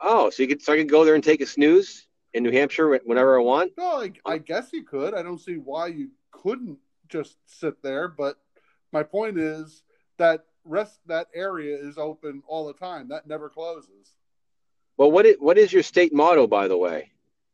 Oh, 0.00 0.30
so 0.30 0.42
you 0.42 0.48
could 0.48 0.62
so 0.62 0.72
I 0.72 0.76
could 0.76 0.88
go 0.88 1.04
there 1.04 1.14
and 1.14 1.24
take 1.24 1.40
a 1.40 1.46
snooze 1.46 2.06
in 2.32 2.42
New 2.42 2.52
Hampshire 2.52 2.88
whenever 3.04 3.38
I 3.38 3.42
want. 3.42 3.72
No, 3.76 4.00
I, 4.00 4.12
I 4.24 4.38
guess 4.38 4.72
you 4.72 4.84
could. 4.84 5.14
I 5.14 5.22
don't 5.22 5.40
see 5.40 5.56
why 5.56 5.88
you 5.88 6.10
couldn't 6.30 6.78
just 7.10 7.36
sit 7.46 7.82
there. 7.82 8.08
But 8.08 8.36
my 8.92 9.02
point 9.02 9.38
is 9.38 9.82
that 10.18 10.44
rest 10.64 11.00
that 11.06 11.28
area 11.34 11.76
is 11.76 11.98
open 11.98 12.42
all 12.46 12.66
the 12.66 12.74
time. 12.74 13.08
That 13.08 13.26
never 13.26 13.48
closes. 13.48 14.14
Well, 14.96 15.10
what 15.10 15.26
is, 15.26 15.36
what 15.38 15.58
is 15.58 15.72
your 15.72 15.82
state 15.82 16.14
motto, 16.14 16.46
by 16.46 16.68
the 16.68 16.76
way? 16.76 17.10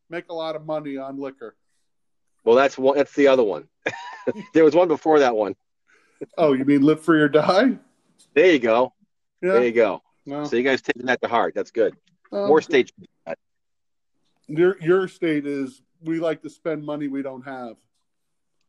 Make 0.09 0.29
a 0.29 0.33
lot 0.33 0.55
of 0.55 0.65
money 0.65 0.97
on 0.97 1.19
liquor. 1.19 1.55
Well, 2.43 2.55
that's 2.55 2.77
one. 2.77 2.97
That's 2.97 3.13
the 3.13 3.27
other 3.27 3.43
one. 3.43 3.67
there 4.53 4.63
was 4.63 4.75
one 4.75 4.87
before 4.87 5.19
that 5.19 5.35
one. 5.35 5.55
Oh, 6.35 6.53
you 6.53 6.65
mean 6.65 6.81
live 6.81 7.03
free 7.03 7.21
or 7.21 7.29
die? 7.29 7.77
There 8.33 8.51
you 8.51 8.57
go. 8.57 8.91
There 9.39 9.63
you 9.63 9.71
go. 9.71 10.01
No. 10.25 10.45
So 10.45 10.55
you 10.55 10.63
guys 10.63 10.81
taking 10.81 11.05
that 11.05 11.21
to 11.21 11.27
heart. 11.27 11.53
That's 11.53 11.69
good. 11.69 11.95
Um, 12.31 12.47
More 12.47 12.59
states. 12.59 12.91
Your 14.47 14.81
your 14.81 15.07
state 15.07 15.45
is 15.45 15.83
we 16.01 16.19
like 16.19 16.41
to 16.41 16.49
spend 16.49 16.83
money 16.83 17.07
we 17.07 17.21
don't 17.21 17.43
have. 17.43 17.75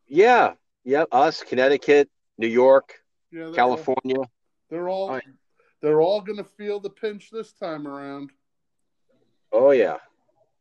Yeah. 0.06 0.52
Yeah. 0.88 1.04
Us, 1.12 1.42
Connecticut, 1.42 2.08
New 2.38 2.46
York, 2.48 2.94
Yeah, 3.30 3.44
they're 3.44 3.52
California. 3.52 4.16
All, 4.16 4.30
they're 4.70 4.88
all 4.88 5.10
Oh, 5.10 5.14
yeah. 5.14 5.20
they're 5.82 6.00
all 6.00 6.20
going 6.22 6.38
to 6.38 6.44
feel 6.44 6.80
the 6.80 6.88
pinch 6.90 7.30
this 7.30 7.52
time 7.52 7.86
around. 7.86 8.30
Oh 9.52 9.70
yeah. 9.72 9.98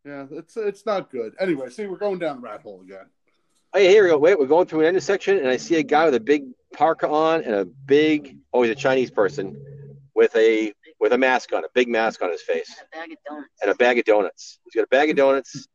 Yeah, 0.06 0.26
it's 0.32 0.56
it's 0.58 0.86
not 0.86 1.10
good. 1.10 1.34
Anyway, 1.40 1.70
see, 1.70 1.86
we're 1.88 1.98
going 1.98 2.20
down 2.20 2.38
the 2.38 2.42
rat 2.42 2.62
hole 2.62 2.82
again. 2.82 3.06
Oh, 3.74 3.80
yeah, 3.80 3.90
here 3.90 4.04
we 4.04 4.10
go. 4.10 4.18
Wait, 4.18 4.40
we're 4.40 4.46
going 4.48 4.66
through 4.68 4.82
an 4.82 4.88
intersection, 4.88 5.38
and 5.38 5.48
I 5.48 5.58
see 5.58 5.76
a 5.76 5.84
guy 5.84 6.06
with 6.06 6.16
a 6.16 6.20
big 6.22 6.44
parka 6.74 7.08
on 7.10 7.44
and 7.44 7.54
a 7.54 7.66
big. 7.66 8.38
Oh, 8.54 8.62
he's 8.64 8.72
a 8.72 8.76
Chinese 8.76 9.12
person 9.12 9.58
with 10.16 10.34
a 10.36 10.74
with 11.00 11.12
a 11.14 11.18
mask 11.18 11.54
on, 11.54 11.64
a 11.64 11.68
big 11.74 11.88
mask 11.90 12.22
on 12.22 12.32
his 12.32 12.42
face, 12.42 12.74
bag 12.94 13.12
of 13.12 13.18
donuts. 13.30 13.50
and 13.62 13.72
a 13.72 13.76
bag 13.76 13.98
of 14.00 14.06
donuts. 14.06 14.60
He's 14.66 14.74
got 14.76 14.84
a 14.84 14.88
bag 14.88 15.10
of 15.10 15.16
donuts. 15.18 15.68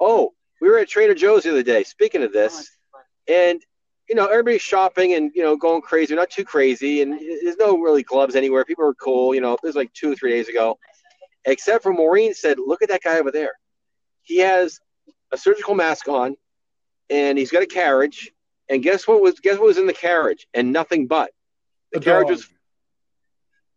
Oh, 0.00 0.32
we 0.60 0.68
were 0.70 0.78
at 0.78 0.88
Trader 0.88 1.14
Joe's 1.14 1.42
the 1.44 1.50
other 1.50 1.62
day. 1.62 1.84
Speaking 1.84 2.22
of 2.22 2.30
Oh, 2.30 2.32
this, 2.32 2.58
it's 2.58 2.68
fun. 2.70 2.73
And 3.28 3.62
you 4.08 4.14
know 4.14 4.26
everybody's 4.26 4.62
shopping 4.62 5.14
and 5.14 5.30
you 5.34 5.42
know 5.42 5.56
going 5.56 5.82
crazy. 5.82 6.14
Not 6.14 6.30
too 6.30 6.44
crazy, 6.44 7.02
and 7.02 7.12
there's 7.42 7.56
no 7.56 7.78
really 7.78 8.02
gloves 8.02 8.36
anywhere. 8.36 8.64
People 8.64 8.84
are 8.84 8.94
cool. 8.94 9.34
You 9.34 9.40
know, 9.40 9.54
It 9.54 9.60
was 9.62 9.76
like 9.76 9.92
two 9.92 10.12
or 10.12 10.16
three 10.16 10.30
days 10.30 10.48
ago, 10.48 10.78
except 11.44 11.82
for 11.82 11.92
Maureen 11.92 12.34
said, 12.34 12.58
"Look 12.58 12.82
at 12.82 12.88
that 12.90 13.02
guy 13.02 13.18
over 13.18 13.30
there. 13.30 13.52
He 14.22 14.38
has 14.38 14.78
a 15.32 15.36
surgical 15.36 15.74
mask 15.74 16.08
on, 16.08 16.36
and 17.10 17.38
he's 17.38 17.50
got 17.50 17.62
a 17.62 17.66
carriage. 17.66 18.30
And 18.70 18.82
guess 18.82 19.06
what 19.06 19.20
was 19.20 19.40
guess 19.40 19.58
what 19.58 19.66
was 19.66 19.78
in 19.78 19.86
the 19.86 19.92
carriage? 19.92 20.46
And 20.54 20.72
nothing 20.72 21.06
but 21.06 21.30
the 21.92 21.98
A 21.98 22.02
carriage 22.02 22.28
dog. 22.28 22.36
was 22.36 22.48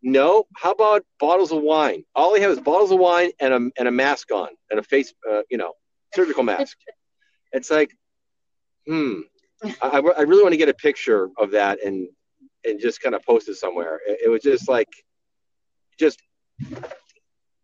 No, 0.02 0.46
how 0.56 0.72
about 0.72 1.04
bottles 1.20 1.52
of 1.52 1.62
wine? 1.62 2.06
All 2.16 2.34
he 2.36 2.42
have 2.42 2.52
is 2.52 2.60
bottles 2.60 2.92
of 2.92 3.00
wine 3.00 3.32
and 3.40 3.54
a 3.54 3.70
and 3.78 3.88
a 3.88 3.92
mask 3.92 4.32
on 4.32 4.50
and 4.70 4.80
a 4.80 4.84
face, 4.84 5.14
uh, 5.30 5.42
you 5.50 5.58
know, 5.58 5.74
surgical 6.16 6.44
mask. 6.44 6.78
It's 7.54 7.72
like, 7.72 7.92
hmm. 8.86 9.22
I, 9.64 10.00
I 10.18 10.22
really 10.22 10.44
want 10.44 10.54
to 10.54 10.58
get 10.58 10.70
a 10.70 10.74
picture 10.74 11.30
of 11.38 11.52
that 11.52 11.84
and 11.84 12.08
and 12.66 12.80
just 12.80 13.02
kind 13.02 13.16
of 13.16 13.24
post 13.24 13.50
it 13.50 13.56
somewhere. 13.56 14.00
It, 14.06 14.20
it 14.26 14.30
was 14.30 14.42
just 14.42 14.68
like, 14.68 14.90
just 16.00 16.22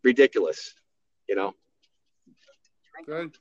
ridiculous, 0.02 0.74
you 1.28 1.34
know. 1.34 1.54
Good. 3.06 3.36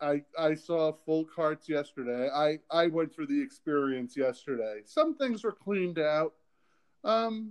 I 0.00 0.22
I 0.38 0.54
saw 0.54 0.92
full 0.92 1.24
carts 1.24 1.68
yesterday. 1.68 2.28
I 2.28 2.58
I 2.70 2.88
went 2.88 3.14
through 3.14 3.28
the 3.28 3.40
experience 3.40 4.16
yesterday. 4.16 4.82
Some 4.84 5.16
things 5.16 5.42
were 5.42 5.52
cleaned 5.52 5.98
out. 5.98 6.34
Um, 7.02 7.50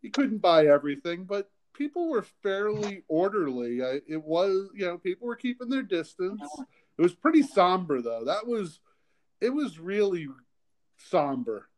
you 0.00 0.10
couldn't 0.10 0.38
buy 0.38 0.66
everything, 0.66 1.24
but 1.24 1.50
people 1.74 2.08
were 2.08 2.24
fairly 2.42 3.02
orderly. 3.08 3.82
I, 3.82 4.00
it 4.08 4.22
was 4.22 4.70
you 4.74 4.86
know 4.86 4.96
people 4.96 5.26
were 5.26 5.36
keeping 5.36 5.68
their 5.68 5.82
distance. 5.82 6.42
It 6.96 7.02
was 7.02 7.14
pretty 7.14 7.42
somber 7.42 8.00
though. 8.00 8.24
That 8.24 8.46
was 8.46 8.80
it 9.44 9.52
was 9.52 9.78
really 9.78 10.26
somber. 10.96 11.68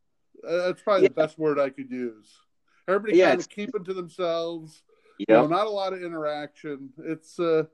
Uh, 0.46 0.66
that's 0.66 0.82
probably 0.82 1.02
yeah. 1.02 1.08
the 1.08 1.14
best 1.14 1.38
word 1.38 1.58
I 1.58 1.70
could 1.70 1.90
use. 1.90 2.28
Everybody 2.88 3.18
yeah, 3.18 3.30
kind 3.30 3.40
of 3.40 3.48
keeping 3.48 3.84
to 3.84 3.94
themselves. 3.94 4.82
Yep. 5.18 5.28
You 5.28 5.34
know, 5.34 5.46
not 5.46 5.66
a 5.66 5.70
lot 5.70 5.92
of 5.92 6.02
interaction. 6.02 6.90
It's 6.98 7.40
uh 7.40 7.64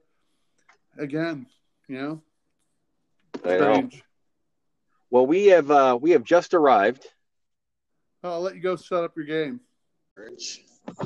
again, 0.98 1.46
you 1.88 1.98
know, 1.98 2.22
strange. 3.38 3.96
Know. 3.96 4.00
Well, 5.10 5.26
we 5.26 5.46
have 5.46 5.70
uh 5.70 5.98
we 6.00 6.12
have 6.12 6.24
just 6.24 6.54
arrived. 6.54 7.06
I'll 8.24 8.40
let 8.40 8.54
you 8.54 8.62
go 8.62 8.76
set 8.76 9.04
up 9.04 9.16
your 9.16 9.26
game. 9.26 9.60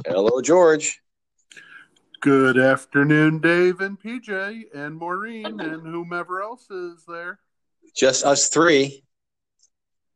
Hello, 0.06 0.40
George. 0.42 1.00
Good 2.20 2.58
afternoon, 2.58 3.40
Dave 3.40 3.80
and 3.80 3.98
PJ 3.98 4.64
and 4.74 4.96
Maureen 4.96 5.60
and 5.60 5.86
whomever 5.86 6.42
else 6.42 6.70
is 6.70 7.04
there. 7.08 7.38
Just 7.94 8.24
us 8.24 8.48
three 8.48 9.02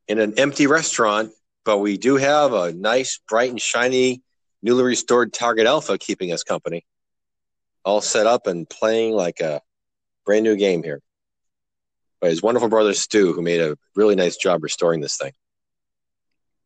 in 0.08 0.18
an 0.18 0.34
empty 0.38 0.66
restaurant, 0.66 1.32
but 1.64 1.78
we 1.78 1.96
do 1.96 2.16
have 2.16 2.52
a 2.52 2.72
nice, 2.72 3.20
bright, 3.28 3.50
and 3.50 3.60
shiny, 3.60 4.22
newly 4.62 4.82
restored 4.82 5.32
Target 5.32 5.66
Alpha 5.66 5.98
keeping 5.98 6.32
us 6.32 6.42
company. 6.42 6.84
All 7.84 8.00
set 8.00 8.26
up 8.26 8.46
and 8.46 8.68
playing 8.68 9.14
like 9.14 9.40
a 9.40 9.60
brand 10.26 10.44
new 10.44 10.56
game 10.56 10.82
here 10.82 11.00
by 12.20 12.28
his 12.28 12.42
wonderful 12.42 12.68
brother 12.68 12.92
Stu, 12.92 13.32
who 13.32 13.42
made 13.42 13.60
a 13.60 13.76
really 13.96 14.14
nice 14.14 14.36
job 14.36 14.62
restoring 14.62 15.00
this 15.00 15.16
thing. 15.16 15.32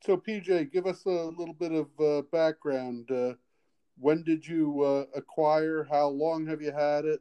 So, 0.04 0.16
PJ, 0.16 0.73
give 0.73 0.87
us 0.87 1.06
a 1.06 1.11
little 1.11 1.54
bit 1.54 1.73
of 1.73 1.88
uh, 2.00 2.23
background. 2.30 3.11
Uh, 3.11 3.34
when 3.99 4.23
did 4.23 4.46
you 4.46 4.82
uh, 4.82 5.04
acquire? 5.16 5.87
How 5.90 6.08
long 6.08 6.46
have 6.46 6.61
you 6.61 6.73
had 6.73 7.04
it? 7.04 7.20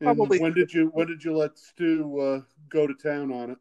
Probably. 0.00 0.38
When 0.38 0.52
did 0.52 0.72
you 0.72 0.88
When 0.92 1.06
did 1.06 1.24
you 1.24 1.36
let 1.36 1.58
Stu 1.58 2.18
uh, 2.20 2.40
go 2.68 2.86
to 2.86 2.94
town 2.94 3.32
on 3.32 3.50
it? 3.50 3.58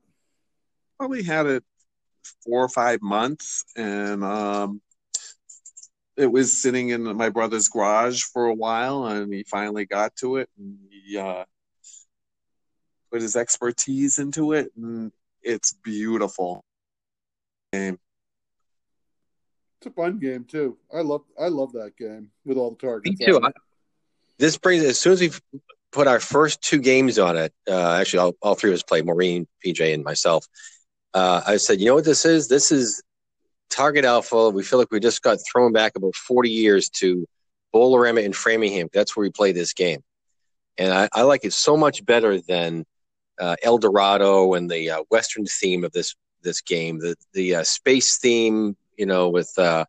Probably 0.97 1.23
had 1.23 1.45
it 1.45 1.63
four 2.43 2.63
or 2.63 2.69
five 2.69 3.01
months, 3.01 3.63
and 3.75 4.23
um, 4.23 4.81
it 6.17 6.27
was 6.27 6.61
sitting 6.61 6.89
in 6.89 7.03
my 7.15 7.29
brother's 7.29 7.67
garage 7.67 8.23
for 8.23 8.45
a 8.45 8.53
while, 8.53 9.05
and 9.05 9.33
he 9.33 9.43
finally 9.43 9.85
got 9.85 10.15
to 10.17 10.37
it, 10.37 10.49
and 10.57 10.77
he 10.89 11.17
uh, 11.17 11.45
put 13.11 13.21
his 13.21 13.35
expertise 13.35 14.19
into 14.19 14.53
it, 14.53 14.71
and 14.75 15.11
it's 15.41 15.73
beautiful. 15.83 16.63
Game. 17.71 17.99
It's 19.79 19.87
a 19.87 19.91
fun 19.91 20.19
game 20.19 20.45
too. 20.45 20.77
I 20.93 21.01
love 21.01 21.23
I 21.39 21.47
love 21.47 21.73
that 21.73 21.97
game 21.97 22.31
with 22.45 22.57
all 22.57 22.71
the 22.71 22.77
targets. 22.77 23.19
Me 23.19 23.25
too. 23.25 23.39
I, 23.43 23.51
this 24.37 24.57
brings 24.57 24.83
as 24.83 24.99
soon 24.99 25.13
as 25.13 25.21
we 25.21 25.31
put 25.95 26.07
our 26.07 26.19
first 26.19 26.61
two 26.61 26.79
games 26.79 27.17
on 27.17 27.37
it. 27.37 27.53
Uh, 27.67 27.93
actually, 27.93 28.19
all, 28.19 28.33
all 28.41 28.53
three 28.53 28.69
of 28.69 28.75
us 28.75 28.83
played. 28.83 29.05
Maureen, 29.05 29.47
PJ, 29.65 29.93
and 29.93 30.03
myself. 30.03 30.45
Uh, 31.13 31.41
I 31.47 31.55
said, 31.55 31.79
you 31.79 31.85
know 31.85 31.95
what 31.95 32.03
this 32.03 32.25
is? 32.25 32.49
This 32.49 32.69
is 32.69 33.01
Target 33.69 34.03
Alpha. 34.03 34.49
We 34.49 34.61
feel 34.61 34.77
like 34.77 34.91
we 34.91 34.99
just 34.99 35.21
got 35.21 35.39
thrown 35.49 35.71
back 35.71 35.93
about 35.95 36.13
40 36.13 36.49
years 36.49 36.89
to 36.99 37.25
Bowl-O-Rama 37.71 38.19
in 38.19 38.33
Framingham. 38.33 38.89
That's 38.91 39.15
where 39.15 39.23
we 39.23 39.31
play 39.31 39.53
this 39.53 39.71
game. 39.71 40.01
And 40.77 40.91
I, 40.91 41.07
I 41.13 41.21
like 41.21 41.45
it 41.45 41.53
so 41.53 41.77
much 41.77 42.05
better 42.05 42.41
than 42.41 42.83
uh, 43.39 43.55
El 43.63 43.77
Dorado 43.77 44.53
and 44.53 44.69
the 44.69 44.89
uh, 44.91 45.03
Western 45.09 45.45
theme 45.45 45.85
of 45.85 45.93
this 45.93 46.13
this 46.41 46.59
game, 46.59 46.99
the 46.99 47.15
the 47.33 47.55
uh, 47.55 47.63
space 47.63 48.17
theme, 48.17 48.75
you 48.97 49.05
know, 49.05 49.29
with 49.29 49.51
uh, 49.57 49.85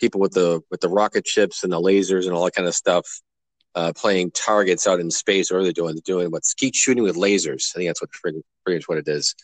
people 0.00 0.20
with 0.20 0.32
the 0.32 0.62
with 0.70 0.80
the 0.80 0.88
rocket 0.88 1.26
ships 1.26 1.62
and 1.62 1.72
the 1.72 1.80
lasers 1.80 2.24
and 2.24 2.32
all 2.32 2.46
that 2.46 2.54
kind 2.54 2.66
of 2.66 2.74
stuff, 2.74 3.06
uh, 3.74 3.92
playing 3.94 4.30
targets 4.32 4.86
out 4.86 5.00
in 5.00 5.10
space. 5.10 5.50
Or 5.50 5.62
they're 5.62 5.72
doing 5.72 5.94
they're 5.94 6.02
doing 6.04 6.30
what 6.30 6.44
skeet 6.44 6.74
shooting 6.74 7.02
with 7.02 7.16
lasers. 7.16 7.74
I 7.74 7.78
think 7.78 7.88
that's 7.88 8.02
what 8.02 8.10
pretty, 8.10 8.42
pretty 8.64 8.78
much 8.78 8.88
what 8.88 8.98
it 8.98 9.08
is. 9.08 9.34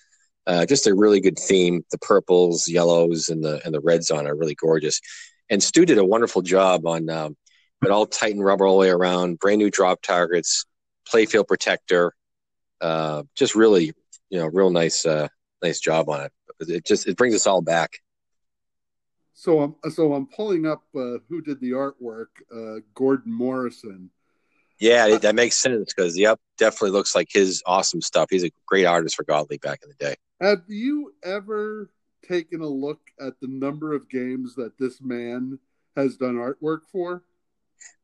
Uh, 0.47 0.65
just 0.65 0.87
a 0.87 0.95
really 0.95 1.21
good 1.21 1.39
theme. 1.39 1.85
The 1.91 1.99
purples, 1.99 2.69
yellows, 2.69 3.29
and 3.29 3.45
the 3.45 3.61
and 3.65 3.75
the 3.75 3.81
reds 3.81 4.11
on 4.11 4.27
are 4.27 4.37
really 4.37 4.55
gorgeous. 4.55 5.01
And 5.51 5.63
Stu 5.63 5.87
did 5.87 5.99
a 5.99 6.05
wonderful 6.05 6.43
job 6.43 6.87
on 6.87 7.09
um, 7.09 7.37
it 7.83 7.91
all 7.91 8.07
Titan 8.07 8.43
rubber 8.43 8.67
all 8.67 8.75
the 8.75 8.81
way 8.81 8.91
around, 8.91 9.39
brand 9.39 9.59
new 9.59 9.71
drop 9.71 10.03
targets, 10.03 10.65
playfield 11.11 11.47
protector, 11.47 12.13
uh, 12.81 13.23
just 13.37 13.55
really, 13.55 13.93
you 14.31 14.39
know, 14.39 14.47
real 14.47 14.71
nice, 14.71 15.07
uh, 15.07 15.29
nice 15.63 15.81
job 15.81 16.09
on 16.09 16.23
it. 16.23 16.33
It 16.61 16.85
just 16.85 17.07
it 17.07 17.17
brings 17.17 17.35
us 17.35 17.47
all 17.47 17.63
back. 17.63 17.93
So 19.33 19.61
I'm 19.61 19.91
so 19.93 20.15
I'm 20.15 20.27
pulling 20.27 20.67
up 20.67 20.83
uh, 20.97 21.19
who 21.29 21.41
did 21.41 21.61
the 21.61 21.71
artwork. 21.71 22.27
Uh, 22.53 22.81
Gordon 22.95 23.33
Morrison. 23.33 24.11
Yeah, 24.81 25.19
that 25.19 25.35
makes 25.35 25.57
sense 25.61 25.93
because 25.93 26.17
yep, 26.17 26.39
definitely 26.57 26.91
looks 26.91 27.15
like 27.15 27.29
his 27.33 27.63
awesome 27.67 28.01
stuff. 28.01 28.29
He's 28.31 28.45
a 28.45 28.51
great 28.67 28.85
artist 28.85 29.17
for 29.17 29.25
Gottlieb 29.25 29.61
back 29.61 29.81
in 29.83 29.89
the 29.89 29.97
day. 29.97 30.15
Have 30.41 30.63
you 30.69 31.15
ever 31.25 31.91
taken 32.27 32.61
a 32.61 32.69
look 32.69 33.01
at 33.21 33.35
the 33.41 33.49
number 33.49 33.93
of 33.93 34.09
games 34.09 34.55
that 34.55 34.79
this 34.79 35.01
man 35.01 35.59
has 35.97 36.17
done 36.17 36.37
artwork 36.37 36.83
for? 36.93 37.25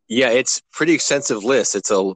Yeah, 0.09 0.31
it's 0.31 0.63
pretty 0.73 0.95
extensive 0.95 1.45
list. 1.45 1.77
It's 1.77 1.91
a 1.91 2.13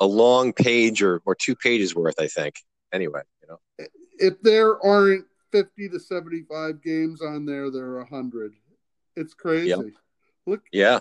a 0.00 0.06
long 0.06 0.52
page 0.52 1.02
or, 1.02 1.20
or 1.24 1.34
two 1.34 1.54
pages 1.54 1.94
worth, 1.94 2.18
I 2.18 2.28
think. 2.28 2.54
Anyway, 2.92 3.20
you 3.42 3.48
know, 3.48 3.86
if 4.18 4.40
there 4.42 4.82
aren't 4.84 5.26
fifty 5.52 5.88
to 5.88 6.00
seventy 6.00 6.42
five 6.50 6.82
games 6.82 7.20
on 7.22 7.44
there, 7.44 7.70
there 7.70 7.96
are 7.98 8.04
hundred. 8.04 8.54
It's 9.16 9.34
crazy. 9.34 9.68
Yep. 9.68 9.80
Look, 10.46 10.62
yeah. 10.72 11.00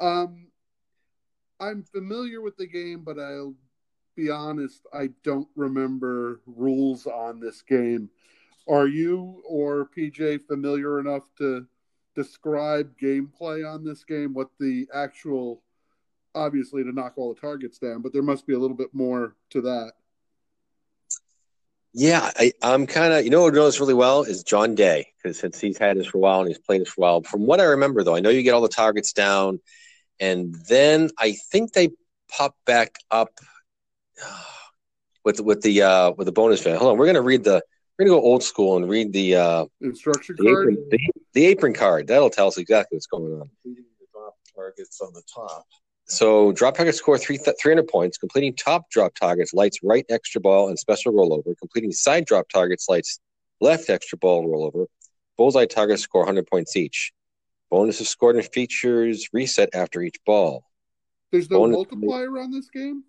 Um, 0.00 0.48
I'm 1.60 1.82
familiar 1.82 2.40
with 2.40 2.56
the 2.56 2.66
game, 2.66 3.04
but 3.04 3.18
I'll 3.18 3.54
be 4.16 4.30
honest, 4.30 4.86
I 4.92 5.10
don't 5.22 5.48
remember 5.54 6.40
rules 6.46 7.06
on 7.06 7.38
this 7.38 7.62
game. 7.62 8.10
Are 8.68 8.88
you 8.88 9.42
or 9.46 9.88
PJ 9.96 10.46
familiar 10.46 11.00
enough 11.00 11.28
to 11.38 11.66
describe 12.14 12.98
gameplay 12.98 13.68
on 13.68 13.84
this 13.84 14.04
game? 14.04 14.34
What 14.34 14.48
the 14.58 14.88
actual 14.94 15.62
obviously 16.34 16.84
to 16.84 16.92
knock 16.92 17.14
all 17.16 17.34
the 17.34 17.40
targets 17.40 17.78
down, 17.78 18.02
but 18.02 18.12
there 18.12 18.22
must 18.22 18.46
be 18.46 18.54
a 18.54 18.58
little 18.58 18.76
bit 18.76 18.92
more 18.92 19.36
to 19.50 19.60
that. 19.62 19.92
Yeah, 21.92 22.30
I, 22.38 22.52
am 22.62 22.86
kind 22.86 23.12
of, 23.12 23.24
you 23.24 23.30
know, 23.30 23.44
who 23.44 23.50
knows 23.50 23.80
really 23.80 23.94
well 23.94 24.22
is 24.22 24.44
John 24.44 24.76
Day, 24.76 25.08
because 25.16 25.40
since 25.40 25.58
he's 25.58 25.76
had 25.76 25.96
this 25.96 26.06
for 26.06 26.18
a 26.18 26.20
while 26.20 26.40
and 26.40 26.48
he's 26.48 26.58
played 26.58 26.82
this 26.82 26.88
for 26.88 27.00
a 27.00 27.02
while. 27.02 27.22
From 27.22 27.46
what 27.46 27.60
I 27.60 27.64
remember, 27.64 28.04
though, 28.04 28.14
I 28.14 28.20
know 28.20 28.30
you 28.30 28.44
get 28.44 28.54
all 28.54 28.60
the 28.60 28.68
targets 28.68 29.12
down, 29.12 29.60
and 30.20 30.54
then 30.68 31.10
I 31.18 31.32
think 31.50 31.72
they 31.72 31.88
pop 32.28 32.54
back 32.66 32.96
up 33.10 33.40
with 35.24 35.40
with 35.40 35.62
the 35.62 35.82
uh, 35.82 36.12
with 36.12 36.26
the 36.26 36.32
bonus 36.32 36.62
fan. 36.62 36.76
Hold 36.76 36.92
on, 36.92 36.98
we're 36.98 37.06
gonna 37.06 37.22
read 37.22 37.44
the 37.44 37.62
we're 37.98 38.06
gonna 38.06 38.20
go 38.20 38.22
old 38.22 38.42
school 38.42 38.76
and 38.76 38.88
read 38.88 39.12
the 39.12 39.36
uh, 39.36 39.66
instruction 39.80 40.36
the 40.38 40.44
card, 40.44 40.72
apron, 40.72 40.88
the, 40.90 40.98
the, 41.34 41.46
apron 41.46 41.74
card. 41.74 42.06
That'll 42.06 42.30
tell 42.30 42.46
us 42.46 42.58
exactly 42.58 42.96
what's 42.96 43.06
going 43.06 43.40
on. 43.40 43.50
The 43.64 43.74
drop 44.12 44.36
Targets 44.54 45.00
on 45.00 45.12
the 45.12 45.22
top. 45.32 45.66
So 46.04 46.50
drop 46.52 46.76
target 46.76 46.96
score 46.96 47.18
three, 47.18 47.38
300 47.38 47.86
points. 47.86 48.18
Completing 48.18 48.56
top 48.56 48.90
drop 48.90 49.14
targets 49.14 49.54
lights 49.54 49.78
right 49.82 50.04
extra 50.08 50.40
ball 50.40 50.68
and 50.68 50.78
special 50.78 51.12
rollover. 51.12 51.56
Completing 51.56 51.92
side 51.92 52.24
drop 52.24 52.48
targets 52.48 52.88
lights 52.88 53.20
left 53.60 53.88
extra 53.88 54.18
ball 54.18 54.44
rollover. 54.44 54.86
Bullseye 55.36 55.66
targets 55.66 56.02
score 56.02 56.22
100 56.22 56.46
points 56.46 56.74
each. 56.74 57.12
Bonuses 57.70 58.08
scored 58.08 58.36
and 58.36 58.44
features 58.52 59.28
reset 59.32 59.70
after 59.74 60.02
each 60.02 60.16
ball. 60.26 60.64
There's 61.30 61.48
no 61.50 61.58
bonus 61.58 61.76
multiplier 61.76 62.38
on 62.38 62.50
this 62.50 62.68
game? 62.70 63.04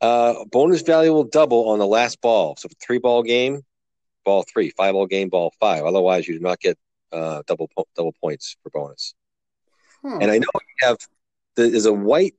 Uh, 0.00 0.44
bonus 0.50 0.82
value 0.82 1.12
will 1.12 1.24
double 1.24 1.68
on 1.68 1.78
the 1.78 1.86
last 1.86 2.20
ball. 2.20 2.56
So 2.56 2.68
three 2.80 2.98
ball 2.98 3.22
game, 3.22 3.62
ball 4.24 4.44
three. 4.50 4.70
Five 4.70 4.94
ball 4.94 5.06
game, 5.06 5.28
ball 5.28 5.52
five. 5.60 5.84
Otherwise, 5.84 6.26
you 6.26 6.34
do 6.34 6.40
not 6.40 6.60
get 6.60 6.78
uh, 7.12 7.42
double 7.46 7.68
double 7.96 8.14
points 8.22 8.56
for 8.62 8.70
bonus. 8.70 9.14
Huh. 10.02 10.18
And 10.20 10.30
I 10.30 10.38
know 10.38 10.46
you 10.54 10.86
have 10.86 10.96
there's 11.56 11.86
a 11.86 11.92
white 11.92 12.34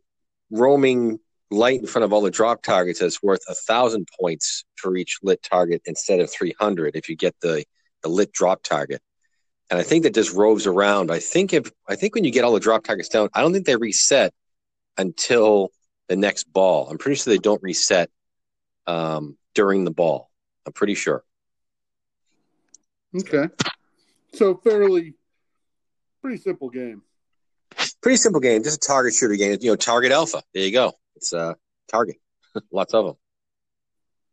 roaming 0.50 1.20
light 1.52 1.80
in 1.80 1.88
front 1.88 2.06
of 2.06 2.14
all 2.14 2.22
the 2.22 2.32
drop 2.32 2.62
targets 2.64 3.00
that's 3.00 3.22
worth 3.22 3.42
a 3.48 3.56
thousand 3.56 4.08
points 4.20 4.64
for 4.76 4.96
each 4.96 5.20
lit 5.24 5.42
target 5.44 5.82
instead 5.86 6.20
of 6.20 6.32
300 6.32 6.96
if 6.96 7.10
you 7.10 7.16
get 7.16 7.36
the, 7.42 7.64
the 8.04 8.10
lit 8.10 8.32
drop 8.32 8.64
target. 8.64 9.02
And 9.70 9.80
I 9.80 9.84
think 9.84 10.04
that 10.04 10.14
just 10.14 10.34
roves 10.34 10.66
around. 10.66 11.12
I 11.12 11.20
think 11.20 11.54
if 11.54 11.72
I 11.88 11.96
think 11.96 12.16
when 12.16 12.24
you 12.24 12.32
get 12.32 12.44
all 12.44 12.54
the 12.54 12.60
drop 12.60 12.84
targets 12.84 13.10
down, 13.10 13.30
I 13.34 13.42
don't 13.42 13.54
think 13.54 13.66
they 13.66 13.76
reset 13.76 14.34
until 14.98 15.72
the 16.08 16.16
next 16.16 16.52
ball. 16.52 16.90
I'm 16.90 16.98
pretty 16.98 17.16
sure 17.16 17.34
they 17.34 17.38
don't 17.40 17.62
reset 17.62 18.10
um, 18.88 19.38
during 19.54 19.86
the 19.86 19.92
ball. 19.92 20.30
I'm 20.66 20.74
pretty 20.74 20.96
sure. 20.96 21.24
Okay. 23.16 23.50
So 24.34 24.56
fairly, 24.56 25.16
pretty 26.22 26.38
simple 26.38 26.70
game. 26.70 27.04
Pretty 28.02 28.18
simple 28.18 28.40
game, 28.42 28.64
just 28.64 28.84
a 28.84 28.88
target 28.88 29.14
shooter 29.14 29.36
game. 29.36 29.58
You 29.62 29.72
know, 29.72 29.76
target 29.76 30.12
alpha. 30.12 30.42
There 30.54 30.64
you 30.64 30.72
go. 30.72 30.94
It's 31.16 31.34
a 31.34 31.40
uh, 31.40 31.54
target. 31.92 32.18
Lots 32.72 32.94
of 32.94 33.06
them. 33.06 33.16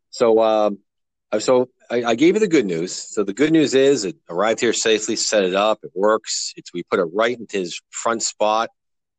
So, 0.09 0.41
um, 0.41 0.79
so 1.39 1.69
I, 1.89 2.03
I, 2.03 2.15
gave 2.15 2.35
you 2.35 2.39
the 2.39 2.47
good 2.47 2.65
news. 2.65 2.93
So 2.93 3.23
the 3.23 3.33
good 3.33 3.51
news 3.51 3.73
is 3.73 4.05
it 4.05 4.17
arrived 4.29 4.59
here 4.59 4.73
safely, 4.73 5.15
set 5.15 5.43
it 5.43 5.55
up, 5.55 5.79
it 5.83 5.91
works. 5.95 6.53
It's 6.55 6.73
we 6.73 6.83
put 6.83 6.99
it 6.99 7.07
right 7.13 7.37
into 7.37 7.57
his 7.57 7.79
front 7.91 8.23
spot 8.23 8.69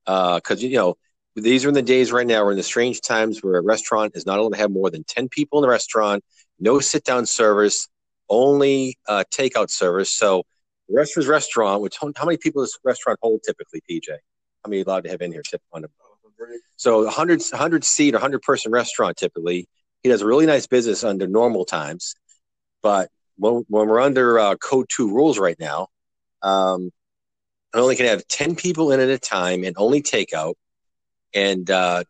because 0.04 0.42
uh, 0.50 0.66
you 0.66 0.76
know 0.76 0.96
these 1.36 1.64
are 1.64 1.68
in 1.68 1.74
the 1.74 1.82
days 1.82 2.12
right 2.12 2.26
now. 2.26 2.44
We're 2.44 2.52
in 2.52 2.56
the 2.56 2.62
strange 2.62 3.00
times 3.00 3.42
where 3.42 3.56
a 3.56 3.62
restaurant 3.62 4.12
is 4.16 4.26
not 4.26 4.38
allowed 4.38 4.54
to 4.54 4.58
have 4.58 4.70
more 4.70 4.90
than 4.90 5.04
ten 5.04 5.28
people 5.28 5.58
in 5.58 5.62
the 5.62 5.68
restaurant, 5.68 6.24
no 6.58 6.80
sit 6.80 7.04
down 7.04 7.26
service, 7.26 7.88
only 8.28 8.98
uh, 9.06 9.24
takeout 9.30 9.70
service. 9.70 10.12
So 10.12 10.44
the 10.88 10.96
restaurant's 10.96 11.28
restaurant, 11.28 11.82
which 11.82 11.96
how 11.98 12.24
many 12.24 12.38
people 12.38 12.62
does 12.62 12.78
restaurant 12.84 13.18
hold 13.22 13.42
typically, 13.44 13.82
PJ? 13.88 14.08
How 14.08 14.70
many 14.70 14.82
allowed 14.82 15.04
to 15.04 15.10
have 15.10 15.22
in 15.22 15.32
here? 15.32 15.42
On 15.72 15.84
a, 15.84 15.88
so 16.76 17.04
100, 17.04 17.42
100 17.50 17.84
seat, 17.84 18.14
100 18.14 18.42
person 18.42 18.72
restaurant 18.72 19.16
typically. 19.16 19.66
He 20.02 20.08
does 20.08 20.22
a 20.22 20.26
really 20.26 20.46
nice 20.46 20.66
business 20.66 21.02
under 21.02 21.26
normal 21.26 21.64
times, 21.64 22.14
but 22.82 23.10
when, 23.36 23.64
when 23.68 23.88
we're 23.88 24.00
under 24.00 24.38
uh, 24.38 24.56
code 24.56 24.86
two 24.94 25.12
rules 25.12 25.38
right 25.38 25.58
now, 25.58 25.88
um, 26.42 26.90
I 27.74 27.78
only 27.78 27.96
can 27.96 28.06
have 28.06 28.26
10 28.28 28.56
people 28.56 28.92
in 28.92 29.00
at 29.00 29.08
a 29.08 29.18
time 29.18 29.64
and 29.64 29.76
only 29.78 30.02
takeout 30.02 30.54
and, 31.34 31.70
uh, 31.70 32.04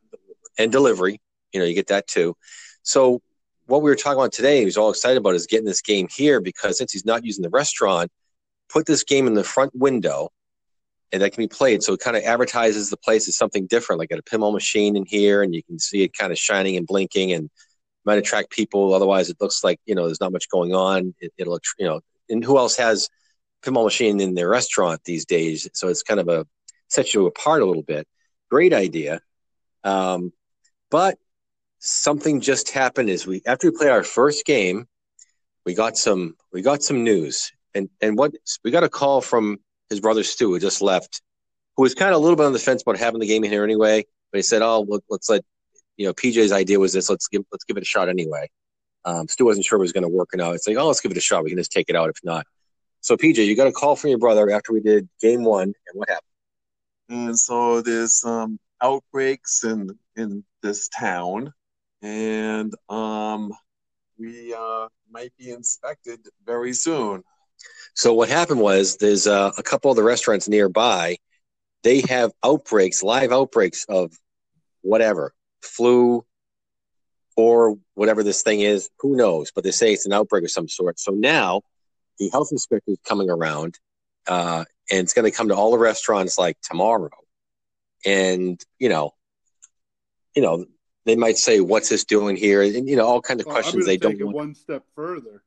and 0.59 0.71
delivery. 0.71 1.21
You 1.53 1.61
know, 1.61 1.67
you 1.67 1.75
get 1.75 1.89
that 1.89 2.07
too. 2.07 2.37
So 2.83 3.21
what 3.67 3.83
we 3.83 3.91
were 3.91 3.97
talking 3.97 4.19
about 4.19 4.33
today, 4.33 4.61
he 4.61 4.65
was 4.65 4.77
all 4.77 4.91
excited 4.91 5.19
about 5.19 5.35
is 5.35 5.47
getting 5.47 5.67
this 5.67 5.83
game 5.83 6.09
here 6.11 6.41
because 6.41 6.79
since 6.79 6.93
he's 6.93 7.05
not 7.05 7.25
using 7.25 7.43
the 7.43 7.51
restaurant, 7.51 8.11
put 8.69 8.87
this 8.87 9.05
game 9.05 9.27
in 9.27 9.35
the 9.35 9.45
front 9.45 9.75
window 9.75 10.31
and 11.13 11.23
that 11.23 11.33
can 11.33 11.43
be 11.43 11.49
played. 11.49 11.83
So 11.83 11.95
it 11.95 12.01
kind 12.01 12.17
of 12.17 12.23
advertises 12.23 12.91
the 12.91 12.97
place 12.97 13.29
as 13.29 13.37
something 13.37 13.67
different, 13.67 13.99
like 13.99 14.13
at 14.13 14.19
a 14.19 14.23
pinball 14.23 14.53
machine 14.53 14.97
in 14.97 15.05
here, 15.07 15.43
and 15.43 15.55
you 15.55 15.63
can 15.63 15.79
see 15.79 16.03
it 16.03 16.13
kind 16.17 16.33
of 16.33 16.39
shining 16.39 16.77
and 16.77 16.87
blinking 16.87 17.33
and 17.33 17.51
might 18.05 18.19
attract 18.19 18.51
people. 18.51 18.95
Otherwise, 18.95 19.31
it 19.31 19.37
looks 19.41 19.63
like, 19.63 19.81
you 19.87 19.95
know, 19.95 20.07
there's 20.07 20.21
not 20.21 20.33
much 20.33 20.49
going 20.49 20.75
on. 20.75 21.15
It, 21.21 21.33
will 21.47 21.61
you 21.79 21.87
know, 21.87 22.01
and 22.29 22.45
who 22.45 22.59
else 22.59 22.77
has 22.77 23.09
pinball 23.63 23.85
machine 23.85 24.21
in 24.21 24.35
their 24.35 24.49
restaurant 24.49 25.03
these 25.05 25.25
days? 25.25 25.69
So 25.75 25.89
it's 25.89 26.03
kind 26.03 26.21
of 26.21 26.29
a 26.29 26.47
sets 26.89 27.15
you 27.15 27.27
apart 27.27 27.63
a 27.63 27.67
little 27.67 27.83
bit. 27.83 28.07
Great 28.51 28.73
idea. 28.73 29.21
Um, 29.85 30.33
but 30.91 31.19
something 31.79 32.41
just 32.41 32.71
happened 32.71 33.09
is 33.09 33.27
we 33.27 33.43
after 33.47 33.71
we 33.71 33.77
played 33.77 33.91
our 33.91 34.03
first 34.03 34.45
game, 34.45 34.87
we 35.65 35.75
got 35.75 35.97
some 35.97 36.37
we 36.53 36.63
got 36.63 36.83
some 36.83 37.05
news. 37.05 37.53
And 37.75 37.89
and 38.01 38.17
what 38.17 38.33
we 38.65 38.71
got 38.71 38.85
a 38.85 38.89
call 38.89 39.21
from 39.21 39.59
his 39.91 40.01
brother 40.01 40.25
Stu, 40.25 40.51
who 40.51 40.59
just 40.59 40.83
left, 40.83 41.23
who 41.77 41.83
was 41.83 41.95
kind 41.95 42.11
of 42.11 42.17
a 42.17 42.23
little 42.23 42.37
bit 42.37 42.47
on 42.47 42.53
the 42.53 42.59
fence 42.59 42.83
about 42.83 42.99
having 42.99 43.21
the 43.21 43.27
game 43.27 43.45
in 43.45 43.51
here 43.51 43.65
anyway. 43.65 44.05
But 44.33 44.39
he 44.39 44.43
said, 44.43 44.63
"Oh, 44.63 44.83
look 44.89 45.05
let's 45.09 45.29
let 45.29 45.45
you 45.99 46.07
know." 46.07 46.15
PJ's 46.15 46.53
idea 46.53 46.81
was 46.81 46.95
this: 46.95 47.11
let's 47.11 47.29
give 47.29 47.43
let's 47.53 47.65
give 47.65 47.77
it 47.77 47.83
a 47.83 47.87
shot 47.87 48.09
anyway. 48.09 48.49
Um, 49.05 49.29
Stu 49.29 49.45
wasn't 49.45 49.65
sure 49.65 49.79
it 49.79 49.83
was 49.83 49.93
going 49.93 50.03
to 50.03 50.09
work 50.09 50.35
or 50.35 50.37
not. 50.37 50.55
It's 50.55 50.67
like, 50.67 50.77
oh, 50.77 50.87
let's 50.87 51.01
give 51.01 51.11
it 51.13 51.17
a 51.17 51.21
shot. 51.21 51.45
We 51.45 51.51
can 51.51 51.59
just 51.59 51.73
take 51.73 51.89
it 51.89 51.97
out 51.97 52.11
if 52.11 52.17
not. 52.25 52.47
So, 53.01 53.17
PJ, 53.17 53.47
you 53.47 53.57
got 53.57 53.69
a 53.69 53.73
call 53.73 53.97
from 53.97 54.11
your 54.11 54.19
brother 54.19 54.51
after 54.51 54.73
we 54.73 54.81
did 54.81 55.09
game 55.21 55.45
one, 55.45 55.63
and 55.63 55.75
what 55.95 56.09
happened? 56.09 56.25
And 57.09 57.39
so 57.39 57.81
there's 57.81 58.21
some 58.21 58.59
outbreaks 58.83 59.65
in 59.65 59.99
in 60.17 60.45
this 60.63 60.89
town, 60.89 61.53
and 62.03 62.75
um, 62.89 63.53
we 64.19 64.53
uh, 64.53 64.89
might 65.11 65.33
be 65.39 65.51
inspected 65.51 66.21
very 66.45 66.73
soon. 66.73 67.23
So 67.95 68.13
what 68.13 68.29
happened 68.29 68.61
was 68.61 68.97
there's 68.97 69.27
uh, 69.27 69.53
a 69.57 69.63
couple 69.63 69.91
of 69.91 69.97
the 69.97 70.03
restaurants 70.03 70.49
nearby. 70.49 71.17
They 71.83 72.03
have 72.09 72.33
outbreaks, 72.45 73.03
live 73.03 73.33
outbreaks 73.33 73.85
of 73.89 74.13
whatever 74.83 75.33
flu 75.63 76.25
or 77.37 77.79
whatever 77.95 78.23
this 78.23 78.43
thing 78.43 78.61
is. 78.61 78.91
Who 79.01 79.17
knows? 79.17 79.53
But 79.55 79.65
they 79.65 79.71
say 79.71 79.93
it's 79.93 80.07
an 80.07 80.13
outbreak 80.13 80.45
of 80.45 80.51
some 80.51 80.69
sort. 80.69 80.99
So 80.99 81.13
now 81.13 81.63
the 82.19 82.29
health 82.31 82.49
inspector 82.51 82.91
is 82.91 82.99
coming 83.05 83.31
around, 83.31 83.79
uh, 84.27 84.65
and 84.91 85.01
it's 85.01 85.15
going 85.15 85.31
to 85.31 85.37
come 85.37 85.49
to 85.49 85.55
all 85.55 85.71
the 85.71 85.79
restaurants 85.79 86.39
like 86.39 86.57
tomorrow. 86.63 87.11
And 88.05 88.61
you 88.79 88.89
know, 88.89 89.13
you 90.35 90.43
know, 90.43 90.67
they 91.05 91.17
might 91.17 91.39
say, 91.39 91.61
"What's 91.61 91.89
this 91.89 92.05
doing 92.05 92.37
here?" 92.37 92.63
And 92.63 92.89
you 92.89 92.97
know, 92.97 93.07
all 93.07 93.21
kinds 93.21 93.41
of 93.41 93.47
well, 93.47 93.57
questions 93.57 93.87
they 93.87 93.97
don't. 93.97 94.21
want. 94.23 94.35
one 94.35 94.55
step 94.55 94.85
further. 94.95 95.43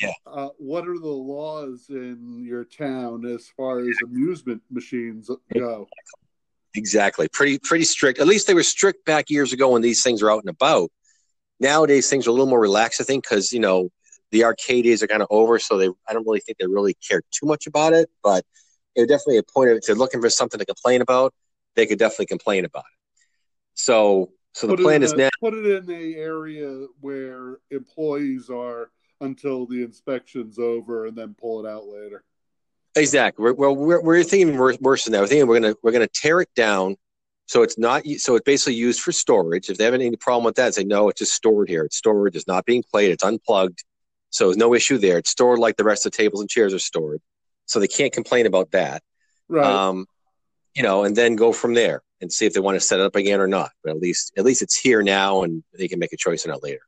Yeah. 0.00 0.12
Uh, 0.26 0.48
what 0.58 0.88
are 0.88 0.98
the 0.98 1.06
laws 1.06 1.86
in 1.88 2.42
your 2.44 2.64
town 2.64 3.24
as 3.24 3.48
far 3.56 3.80
as 3.80 3.96
amusement 4.04 4.62
machines 4.70 5.30
go? 5.54 5.86
Exactly. 6.74 7.28
Pretty 7.28 7.58
pretty 7.58 7.84
strict. 7.84 8.18
At 8.18 8.26
least 8.26 8.46
they 8.46 8.54
were 8.54 8.62
strict 8.62 9.04
back 9.04 9.28
years 9.28 9.52
ago 9.52 9.70
when 9.70 9.82
these 9.82 10.02
things 10.02 10.22
were 10.22 10.30
out 10.30 10.40
and 10.40 10.48
about. 10.48 10.90
Nowadays 11.60 12.08
things 12.08 12.26
are 12.26 12.30
a 12.30 12.32
little 12.32 12.46
more 12.46 12.60
relaxed, 12.60 13.00
I 13.00 13.04
think, 13.04 13.24
because 13.24 13.52
you 13.52 13.60
know 13.60 13.90
the 14.30 14.44
arcade 14.44 14.84
days 14.84 15.02
are 15.02 15.06
kind 15.06 15.22
of 15.22 15.28
over, 15.30 15.58
so 15.58 15.76
they 15.76 15.88
I 16.08 16.12
don't 16.12 16.26
really 16.26 16.40
think 16.40 16.58
they 16.58 16.66
really 16.66 16.94
care 16.94 17.22
too 17.30 17.46
much 17.46 17.66
about 17.66 17.92
it. 17.92 18.08
But 18.22 18.44
it 18.94 19.08
definitely 19.08 19.38
a 19.38 19.42
point 19.42 19.70
of 19.70 19.76
if 19.76 19.84
they're 19.84 19.94
looking 19.94 20.20
for 20.20 20.30
something 20.30 20.58
to 20.58 20.66
complain 20.66 21.02
about, 21.02 21.34
they 21.76 21.86
could 21.86 21.98
definitely 21.98 22.26
complain 22.26 22.64
about 22.64 22.84
it. 22.84 23.20
So 23.74 24.32
so 24.54 24.66
the 24.66 24.76
plan 24.76 25.02
is 25.02 25.14
now 25.14 25.30
put 25.40 25.54
it 25.54 25.66
in 25.66 25.86
the 25.86 26.16
area 26.16 26.86
where 27.00 27.58
employees 27.70 28.50
are 28.50 28.90
until 29.20 29.66
the 29.66 29.82
inspection's 29.82 30.58
over 30.58 31.06
and 31.06 31.16
then 31.16 31.34
pull 31.38 31.64
it 31.64 31.68
out 31.68 31.86
later. 31.86 32.24
Exactly. 32.94 33.42
We're, 33.42 33.54
well, 33.54 33.74
we're, 33.74 34.02
we're 34.02 34.22
thinking 34.22 34.56
worse 34.56 35.04
than 35.04 35.12
that. 35.12 35.20
We're 35.20 35.26
thinking 35.26 35.46
we're 35.46 35.60
gonna 35.60 35.74
we're 35.82 35.92
gonna 35.92 36.08
tear 36.08 36.40
it 36.40 36.50
down, 36.54 36.96
so 37.46 37.62
it's 37.62 37.78
not 37.78 38.06
so 38.18 38.36
it's 38.36 38.44
basically 38.44 38.74
used 38.74 39.00
for 39.00 39.12
storage. 39.12 39.70
If 39.70 39.78
they 39.78 39.84
have 39.84 39.94
any 39.94 40.14
problem 40.16 40.44
with 40.44 40.56
that, 40.56 40.74
say 40.74 40.84
no, 40.84 41.08
it's 41.08 41.20
just 41.20 41.32
stored 41.32 41.68
here. 41.68 41.84
It's 41.84 41.96
storage. 41.96 42.36
It's 42.36 42.46
not 42.46 42.66
being 42.66 42.82
played. 42.82 43.10
It's 43.10 43.24
unplugged, 43.24 43.82
so 44.30 44.46
there's 44.46 44.58
no 44.58 44.74
issue 44.74 44.98
there. 44.98 45.18
It's 45.18 45.30
stored 45.30 45.58
like 45.58 45.76
the 45.76 45.84
rest 45.84 46.04
of 46.04 46.12
the 46.12 46.18
tables 46.18 46.40
and 46.42 46.50
chairs 46.50 46.74
are 46.74 46.78
stored, 46.78 47.22
so 47.64 47.80
they 47.80 47.88
can't 47.88 48.12
complain 48.12 48.44
about 48.44 48.72
that. 48.72 49.02
Right. 49.48 49.64
Um, 49.64 50.06
you 50.74 50.82
know, 50.82 51.04
and 51.04 51.16
then 51.16 51.36
go 51.36 51.52
from 51.52 51.72
there 51.74 52.02
and 52.20 52.30
see 52.30 52.46
if 52.46 52.52
they 52.52 52.60
want 52.60 52.76
to 52.76 52.80
set 52.80 53.00
it 53.00 53.04
up 53.06 53.16
again 53.16 53.40
or 53.40 53.48
not. 53.48 53.70
But 53.82 53.92
at 53.92 54.00
least 54.00 54.32
at 54.36 54.44
least 54.44 54.60
it's 54.60 54.78
here 54.78 55.02
now, 55.02 55.44
and 55.44 55.64
they 55.78 55.88
can 55.88 55.98
make 55.98 56.12
a 56.12 56.18
choice 56.18 56.46
on 56.46 56.54
it 56.54 56.62
later. 56.62 56.82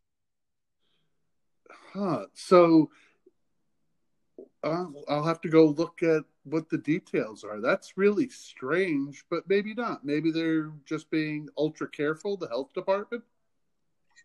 Huh. 1.94 2.26
So 2.34 2.90
I'll, 4.64 5.04
I'll 5.08 5.24
have 5.24 5.40
to 5.42 5.48
go 5.48 5.66
look 5.66 6.02
at 6.02 6.24
what 6.44 6.68
the 6.70 6.78
details 6.78 7.44
are. 7.44 7.60
That's 7.60 7.96
really 7.96 8.28
strange, 8.28 9.24
but 9.30 9.48
maybe 9.48 9.74
not. 9.74 10.04
Maybe 10.04 10.30
they're 10.30 10.72
just 10.84 11.10
being 11.10 11.48
ultra 11.56 11.88
careful, 11.88 12.36
the 12.36 12.48
health 12.48 12.72
department. 12.74 13.22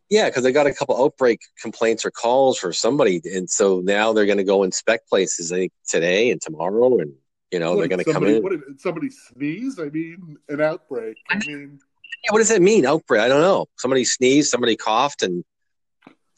Yeah, 0.10 0.26
because 0.26 0.44
they 0.44 0.52
got 0.52 0.66
a 0.66 0.74
couple 0.74 1.02
outbreak 1.02 1.40
complaints 1.62 2.04
or 2.04 2.12
calls 2.12 2.58
for 2.58 2.74
somebody, 2.74 3.22
and 3.26 3.48
so 3.50 3.80
now 3.80 4.12
they're 4.12 4.26
going 4.26 4.40
to 4.40 4.44
go 4.44 4.64
inspect 4.64 5.08
places. 5.08 5.52
I 5.52 5.58
think 5.58 5.72
today 5.88 6.32
and 6.32 6.42
tomorrow, 6.42 6.98
and 6.98 7.14
you 7.52 7.60
know 7.60 7.76
what, 7.76 7.80
they're 7.80 7.88
going 7.98 8.04
to 8.04 8.12
come 8.12 8.26
in. 8.26 8.42
What 8.42 8.54
somebody 8.78 9.10
sneeze? 9.12 9.80
I 9.80 9.90
mean, 9.90 10.38
an 10.48 10.62
outbreak. 10.62 11.18
I 11.30 11.38
mean, 11.38 11.80
yeah, 12.24 12.32
what 12.32 12.40
does 12.40 12.50
that 12.50 12.62
mean? 12.62 12.88
Outbreak? 12.88 13.22
I 13.22 13.28
don't 13.28 13.42
know. 13.42 13.68
Somebody 13.78 14.04
sneezed. 14.04 14.50
Somebody 14.50 14.76
coughed, 14.76 15.22
and 15.22 15.44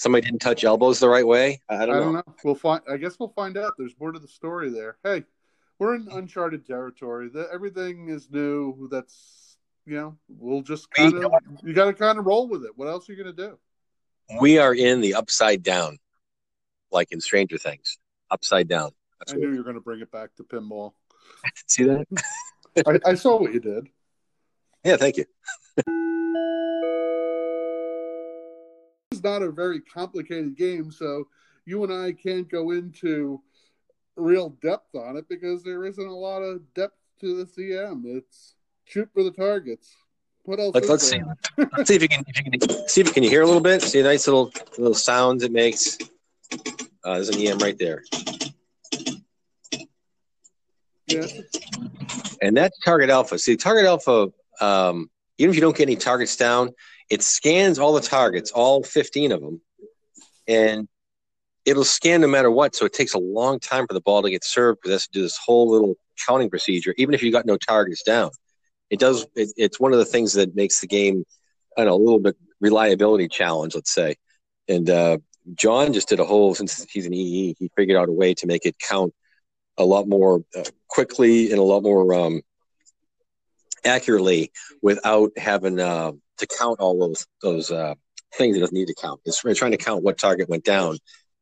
somebody 0.02 0.26
didn't 0.26 0.42
touch 0.42 0.64
elbows 0.64 1.00
the 1.00 1.08
right 1.08 1.26
way. 1.26 1.62
I 1.70 1.86
don't, 1.86 1.96
I 1.96 2.00
don't 2.00 2.14
know. 2.14 2.24
know. 2.26 2.36
We'll 2.44 2.56
find. 2.56 2.82
I 2.90 2.98
guess 2.98 3.20
we'll 3.20 3.30
find 3.30 3.58
out. 3.58 3.74
There's 3.78 3.96
more 4.00 4.12
to 4.12 4.20
the 4.20 4.28
story 4.28 4.70
there. 4.70 4.98
Hey, 5.04 5.24
we're 5.78 5.96
in 5.96 6.08
uncharted 6.12 6.66
territory. 6.66 7.30
The, 7.30 7.48
everything 7.54 8.10
is 8.10 8.30
new. 8.32 8.88
That's 8.90 9.58
you 9.86 9.96
know. 9.96 10.18
We'll 10.28 10.64
just 10.64 10.90
kind 10.92 11.14
of. 11.14 11.32
You 11.64 11.74
got 11.74 11.86
to 11.86 11.94
kind 11.94 12.18
of 12.18 12.26
roll 12.26 12.48
with 12.48 12.66
it. 12.66 12.72
What 12.76 12.88
else 12.88 13.08
are 13.08 13.14
you 13.14 13.24
going 13.24 13.36
to 13.36 13.50
do? 13.50 13.58
We 14.40 14.58
are 14.58 14.74
in 14.74 15.02
the 15.02 15.14
upside 15.14 15.62
down, 15.62 16.00
like 16.92 17.12
in 17.12 17.22
Stranger 17.22 17.58
Things. 17.58 17.98
Upside 18.32 18.68
down. 18.68 18.92
That's 19.20 19.34
I 19.34 19.36
knew 19.36 19.52
you 19.52 19.58
were 19.58 19.64
going 19.64 19.76
to 19.76 19.82
bring 19.82 20.02
it 20.02 20.12
back 20.12 20.36
to 20.38 20.44
pinball. 20.44 20.94
See 21.68 21.84
that? 21.84 22.08
I, 22.88 23.12
I 23.12 23.14
saw 23.16 23.40
what 23.40 23.54
you 23.54 23.60
did. 23.60 23.88
Yeah, 24.84 24.98
thank 24.98 25.18
you. 25.18 25.26
Not 29.24 29.42
a 29.42 29.52
very 29.52 29.80
complicated 29.80 30.56
game, 30.56 30.92
so 30.92 31.28
you 31.66 31.84
and 31.84 31.94
I 31.94 32.12
can't 32.12 32.50
go 32.50 32.72
into 32.72 33.42
real 34.16 34.50
depth 34.62 34.96
on 34.96 35.18
it 35.18 35.28
because 35.30 35.64
there 35.64 35.86
isn't 35.86 36.06
a 36.06 36.16
lot 36.16 36.42
of 36.42 36.62
depth 36.74 36.98
to 37.22 37.38
the 37.38 37.46
CM. 37.46 38.04
It's 38.06 38.56
shoot 38.86 39.10
for 39.14 39.24
the 39.24 39.32
targets. 39.32 39.96
What 40.44 40.60
else? 40.60 40.74
Let's, 40.74 40.90
let's 40.90 41.08
see. 41.08 41.22
let's 41.58 41.88
see 41.88 41.96
if 41.96 42.02
you 42.02 42.10
can, 42.10 42.24
if 42.28 42.38
you 42.38 42.60
can 42.60 42.70
see 42.88 43.02
if 43.02 43.08
you 43.08 43.14
can 43.14 43.24
hear 43.24 43.42
a 43.42 43.46
little 43.46 43.62
bit. 43.62 43.82
See 43.82 44.00
a 44.00 44.04
nice 44.04 44.28
little 44.28 44.52
little 44.78 44.94
sounds 44.94 45.44
it 45.44 45.52
makes. 45.52 45.98
Uh, 47.04 47.16
there's 47.16 47.30
an 47.30 47.40
EM 47.40 47.60
right 47.60 47.78
there. 47.78 48.04
Yeah. 51.08 51.26
and 52.42 52.56
that's 52.56 52.78
target 52.80 53.10
alpha. 53.10 53.38
See, 53.38 53.58
target 53.58 53.86
alpha, 53.86 54.32
um, 54.62 55.10
even 55.38 55.50
if 55.50 55.56
you 55.56 55.62
don't 55.62 55.76
get 55.76 55.84
any 55.84 55.98
targets 55.98 56.38
down, 56.38 56.72
it 57.12 57.22
scans 57.22 57.78
all 57.78 57.92
the 57.92 58.02
targets, 58.02 58.52
all 58.52 58.84
15 58.84 59.34
of 59.34 59.42
them, 59.42 59.62
and 60.48 60.88
it'll 61.66 61.84
scan 61.84 62.22
no 62.22 62.28
matter 62.28 62.50
what. 62.50 62.74
So 62.74 62.86
it 62.86 62.94
takes 62.94 63.14
a 63.14 63.20
long 63.20 63.60
time 63.60 63.86
for 63.86 63.94
the 63.94 64.00
ball 64.00 64.22
to 64.22 64.30
get 64.30 64.46
served 64.46 64.80
because 64.80 64.92
it 64.92 64.94
has 64.94 65.08
to 65.08 65.12
do 65.12 65.22
this 65.22 65.38
whole 65.38 65.70
little 65.70 65.96
counting 66.26 66.50
procedure, 66.50 66.96
even 66.98 67.14
if 67.14 67.22
you 67.22 67.30
got 67.30 67.46
no 67.46 67.58
targets 67.58 68.02
down. 68.02 68.32
It 68.90 69.00
does. 69.00 69.28
It, 69.36 69.50
it's 69.58 69.78
one 69.78 69.92
of 69.92 70.00
the 70.00 70.06
things 70.06 70.34
that 70.34 70.56
makes 70.56 70.80
the 70.80 70.88
game, 70.88 71.26
I 71.78 71.84
know, 71.84 71.96
a 71.96 71.98
little 71.98 72.20
bit 72.20 72.38
reliability 72.62 73.28
challenge, 73.28 73.76
let's 73.76 73.94
say. 73.94 74.16
And 74.70 74.90
uh, 74.90 75.18
John 75.56 75.92
just 75.92 76.08
did 76.08 76.22
a 76.22 76.26
whole 76.26 76.56
since 76.56 76.86
he's 76.90 77.06
an 77.06 77.14
EE, 77.14 77.58
he 77.60 77.70
figured 77.76 77.98
out 77.98 78.08
a 78.08 78.14
way 78.14 78.34
to 78.36 78.48
make 78.48 78.66
it 78.66 78.80
count 78.80 79.14
a 79.78 79.84
lot 79.84 80.08
more 80.08 80.46
uh, 80.58 80.64
quickly 80.88 81.52
and 81.52 81.60
a 81.60 81.64
lot 81.64 81.84
more 81.84 82.14
um, 82.14 82.42
accurately 83.84 84.54
without 84.82 85.32
having 85.38 85.80
uh, 85.80 86.12
to 86.42 86.48
count 86.48 86.80
all 86.80 87.00
those 87.00 87.26
those 87.42 87.72
uh, 87.72 87.96
things 88.36 88.56
it 88.58 88.60
doesn't 88.60 88.76
need 88.76 88.88
to 88.88 88.96
count. 88.96 89.22
It's 89.26 89.40
trying 89.40 89.72
to 89.72 89.78
count 89.78 90.04
what 90.04 90.18
target 90.18 90.50
went 90.50 90.64
down, 90.66 90.98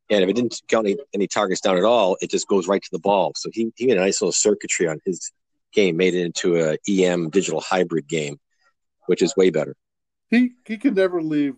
and 0.10 0.24
if 0.24 0.30
it 0.30 0.34
didn't 0.34 0.62
count 0.68 0.88
any, 0.88 0.98
any 1.14 1.28
targets 1.28 1.62
down 1.62 1.78
at 1.78 1.84
all, 1.84 2.18
it 2.22 2.30
just 2.30 2.48
goes 2.48 2.68
right 2.68 2.82
to 2.82 2.90
the 2.92 3.00
ball. 3.00 3.34
So 3.36 3.50
he 3.54 3.72
he 3.76 3.88
made 3.88 3.98
a 3.98 4.02
nice 4.02 4.22
little 4.22 4.32
circuitry 4.32 4.88
on 4.88 5.00
his 5.06 5.32
game, 5.74 5.98
made 5.98 6.14
it 6.16 6.24
into 6.26 6.58
a 6.58 6.78
EM 6.88 7.30
digital 7.30 7.62
hybrid 7.62 8.08
game, 8.08 8.40
which 9.08 9.22
is 9.22 9.36
way 9.36 9.50
better. 9.50 9.76
He 10.30 10.52
he 10.66 10.78
can 10.78 10.94
never 10.94 11.22
leave 11.22 11.56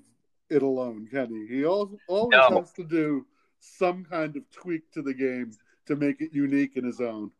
it 0.49 0.61
alone, 0.63 1.07
can 1.11 1.29
he? 1.29 1.55
He 1.57 1.65
always, 1.65 1.99
always 2.07 2.37
No. 2.49 2.57
has 2.59 2.71
to 2.73 2.83
do 2.83 3.25
some 3.59 4.03
kind 4.03 4.35
of 4.35 4.43
tweak 4.51 4.89
to 4.93 5.01
the 5.01 5.13
game 5.13 5.51
to 5.87 5.95
make 5.95 6.19
it 6.21 6.31
unique 6.33 6.75
in 6.75 6.83
his 6.83 6.99
own. 6.99 7.31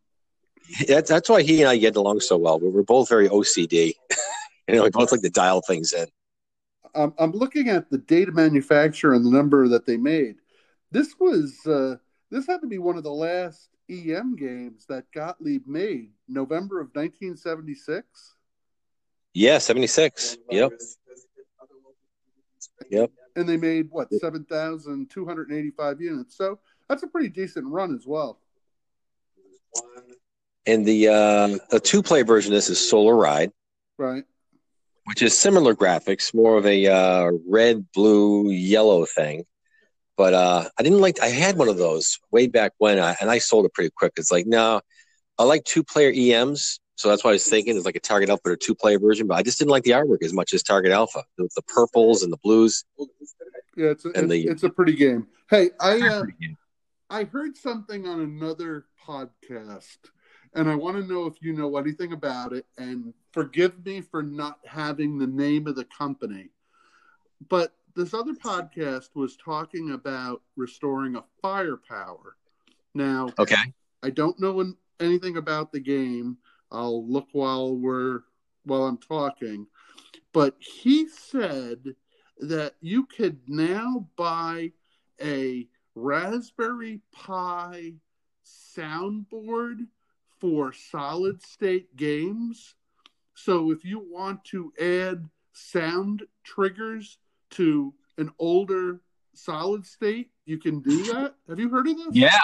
That's 0.87 1.09
that's 1.09 1.27
why 1.27 1.41
he 1.41 1.61
and 1.61 1.69
I 1.69 1.77
get 1.77 1.95
along 1.95 2.19
so 2.21 2.37
well. 2.37 2.59
We're, 2.59 2.69
we're 2.69 2.83
both 2.83 3.09
very 3.09 3.27
OCD. 3.27 3.93
you 4.71 4.77
know, 4.77 4.83
we 4.83 4.89
both 4.89 5.11
like 5.11 5.21
to 5.21 5.29
dial 5.29 5.61
things 5.61 5.93
in. 5.93 6.07
I'm, 6.95 7.13
I'm 7.17 7.31
looking 7.31 7.69
at 7.69 7.89
the 7.89 7.97
data 7.97 8.31
manufacturer 8.31 9.13
and 9.13 9.25
the 9.25 9.29
number 9.29 9.67
that 9.67 9.85
they 9.85 9.97
made. 9.97 10.37
This 10.91 11.15
was 11.19 11.59
uh, 11.65 11.95
this 12.29 12.47
had 12.47 12.61
to 12.61 12.67
be 12.67 12.77
one 12.77 12.97
of 12.97 13.03
the 13.03 13.11
last 13.11 13.69
EM 13.89 14.35
games 14.35 14.85
that 14.87 15.11
Gottlieb 15.13 15.67
made, 15.67 16.11
November 16.27 16.79
of 16.79 16.87
1976. 16.93 18.35
Yeah, 19.33 19.57
seventy 19.57 19.87
six. 19.87 20.37
Yep. 20.49 20.71
Yep. 22.89 23.11
And 23.37 23.47
they 23.47 23.55
made 23.55 23.87
what 23.89 24.13
7,285 24.13 26.01
units. 26.01 26.35
So 26.35 26.59
that's 26.89 27.03
a 27.03 27.07
pretty 27.07 27.29
decent 27.29 27.65
run 27.67 27.95
as 27.95 28.05
well. 28.05 28.39
And 30.65 30.85
the 30.85 31.07
uh, 31.07 31.57
the 31.69 31.79
two 31.79 32.03
play 32.03 32.23
version 32.23 32.51
of 32.51 32.57
this 32.57 32.69
is 32.69 32.89
Solar 32.89 33.15
Ride, 33.15 33.51
Right. 33.97 34.23
Which 35.11 35.21
is 35.21 35.37
similar 35.37 35.75
graphics, 35.75 36.33
more 36.33 36.57
of 36.57 36.65
a 36.65 36.87
uh, 36.87 37.31
red, 37.45 37.85
blue, 37.91 38.49
yellow 38.49 39.05
thing. 39.05 39.43
But 40.15 40.33
uh, 40.33 40.69
I 40.77 40.83
didn't 40.83 41.01
like. 41.01 41.21
I 41.21 41.27
had 41.27 41.57
one 41.57 41.67
of 41.67 41.77
those 41.77 42.17
way 42.31 42.47
back 42.47 42.71
when, 42.77 42.97
I, 42.97 43.15
and 43.19 43.29
I 43.29 43.39
sold 43.39 43.65
it 43.65 43.73
pretty 43.73 43.91
quick. 43.93 44.13
It's 44.15 44.31
like 44.31 44.45
no, 44.45 44.79
I 45.37 45.43
like 45.43 45.63
two 45.65 45.83
player 45.83 46.11
EMs, 46.15 46.79
so 46.95 47.09
that's 47.09 47.23
what 47.23 47.31
I 47.31 47.33
was 47.33 47.47
thinking. 47.47 47.75
It's 47.75 47.85
like 47.85 47.95
a 47.95 47.99
Target 47.99 48.29
Alpha 48.29 48.51
or 48.51 48.55
two 48.55 48.73
player 48.75 48.99
version, 48.99 49.27
but 49.27 49.35
I 49.35 49.43
just 49.43 49.59
didn't 49.59 49.71
like 49.71 49.83
the 49.83 49.91
artwork 49.91 50.23
as 50.23 50.31
much 50.33 50.53
as 50.53 50.63
Target 50.63 50.91
Alpha. 50.91 51.23
The, 51.37 51.49
the 51.55 51.61
purples 51.63 52.23
and 52.23 52.31
the 52.31 52.37
blues. 52.37 52.85
Yeah, 53.75 53.87
it's 53.87 54.05
a, 54.05 54.09
And 54.09 54.31
it's, 54.31 54.45
the- 54.45 54.47
it's 54.51 54.63
a 54.63 54.69
pretty 54.69 54.93
game. 54.95 55.27
Hey, 55.49 55.71
I 55.79 55.99
uh, 56.07 56.25
I 57.09 57.23
heard 57.25 57.57
something 57.57 58.07
on 58.07 58.21
another 58.21 58.85
podcast, 59.05 59.97
and 60.53 60.69
I 60.69 60.75
want 60.75 60.97
to 60.97 61.03
know 61.03 61.25
if 61.25 61.41
you 61.41 61.53
know 61.53 61.77
anything 61.77 62.13
about 62.13 62.53
it. 62.53 62.65
And 62.77 63.13
forgive 63.31 63.85
me 63.85 64.01
for 64.01 64.21
not 64.21 64.59
having 64.65 65.17
the 65.17 65.27
name 65.27 65.67
of 65.67 65.75
the 65.75 65.85
company, 65.85 66.49
but 67.49 67.73
this 67.95 68.13
other 68.13 68.33
podcast 68.33 69.09
was 69.15 69.35
talking 69.37 69.91
about 69.91 70.41
restoring 70.55 71.15
a 71.15 71.23
firepower. 71.41 72.37
Now, 72.93 73.29
Okay. 73.39 73.73
I 74.03 74.09
don't 74.09 74.39
know 74.39 74.73
anything 74.99 75.37
about 75.37 75.71
the 75.71 75.79
game. 75.79 76.37
I'll 76.71 77.05
look 77.07 77.27
while 77.33 77.75
we're 77.75 78.21
while 78.63 78.85
I'm 78.85 78.97
talking. 78.97 79.67
But 80.33 80.55
he 80.59 81.07
said 81.07 81.95
that 82.39 82.75
you 82.81 83.05
could 83.05 83.39
now 83.47 84.07
buy 84.15 84.71
a 85.21 85.67
Raspberry 85.95 87.01
Pi 87.11 87.93
soundboard 88.45 89.87
for 90.41 90.73
solid 90.73 91.41
state 91.43 91.95
games. 91.95 92.75
So 93.35 93.71
if 93.71 93.85
you 93.85 93.99
want 93.99 94.43
to 94.45 94.73
add 94.81 95.29
sound 95.53 96.23
triggers 96.43 97.19
to 97.51 97.93
an 98.17 98.31
older 98.39 98.99
solid 99.33 99.85
state, 99.85 100.31
you 100.45 100.57
can 100.57 100.81
do 100.81 101.03
that. 101.13 101.35
Have 101.47 101.59
you 101.59 101.69
heard 101.69 101.87
of 101.87 101.95
this? 101.95 102.07
Yeah. 102.11 102.39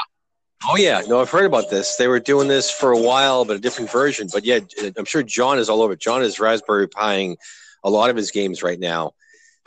Oh 0.69 0.77
yeah. 0.77 1.01
No, 1.07 1.19
I've 1.19 1.29
heard 1.29 1.45
about 1.45 1.69
this. 1.69 1.95
They 1.97 2.07
were 2.07 2.19
doing 2.19 2.47
this 2.47 2.69
for 2.69 2.91
a 2.91 2.99
while, 2.99 3.43
but 3.43 3.57
a 3.57 3.59
different 3.59 3.91
version. 3.91 4.29
But 4.31 4.45
yeah, 4.45 4.59
I'm 4.95 5.05
sure 5.05 5.23
John 5.23 5.59
is 5.59 5.69
all 5.69 5.81
over. 5.81 5.93
it. 5.93 5.99
John 5.99 6.23
is 6.23 6.39
Raspberry 6.39 6.87
Piing 6.87 7.37
a 7.83 7.89
lot 7.89 8.09
of 8.09 8.15
his 8.15 8.31
games 8.31 8.63
right 8.63 8.79
now. 8.79 9.13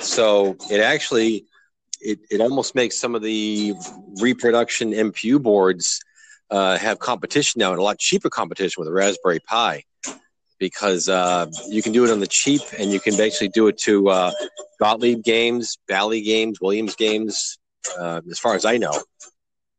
So 0.01 0.57
it 0.71 0.81
actually 0.81 1.47
it, 2.01 2.21
it 2.31 2.41
almost 2.41 2.75
makes 2.75 2.99
some 2.99 3.15
of 3.15 3.23
the 3.23 3.75
reproduction 4.21 4.93
MPU 4.93 5.43
boards 5.43 6.01
uh, 6.51 6.77
have 6.79 6.99
competition 6.99 7.59
now 7.59 7.71
and 7.71 7.79
a 7.79 7.83
lot 7.83 7.99
cheaper 7.99 8.31
competition 8.31 8.81
with 8.81 8.89
a 8.89 8.93
Raspberry 8.93 9.41
Pi 9.41 9.85
because 10.59 11.09
uh, 11.09 11.47
you 11.69 11.83
can 11.83 11.93
do 11.93 12.05
it 12.05 12.11
on 12.11 12.21
the 12.21 12.29
cheap 12.29 12.61
and 12.79 12.93
you 12.93 13.01
can 13.01 13.17
basically 13.17 13.49
do 13.49 13.67
it 13.69 13.79
to 13.79 14.09
uh, 14.09 14.33
Gottlieb 14.79 15.23
games, 15.25 15.79
Bally 15.89 16.23
games, 16.23 16.61
Williams 16.61 16.95
games, 16.97 17.59
uh, 17.99 18.21
as 18.31 18.39
far 18.39 18.55
as 18.55 18.65
I 18.65 18.77
know. 18.77 19.03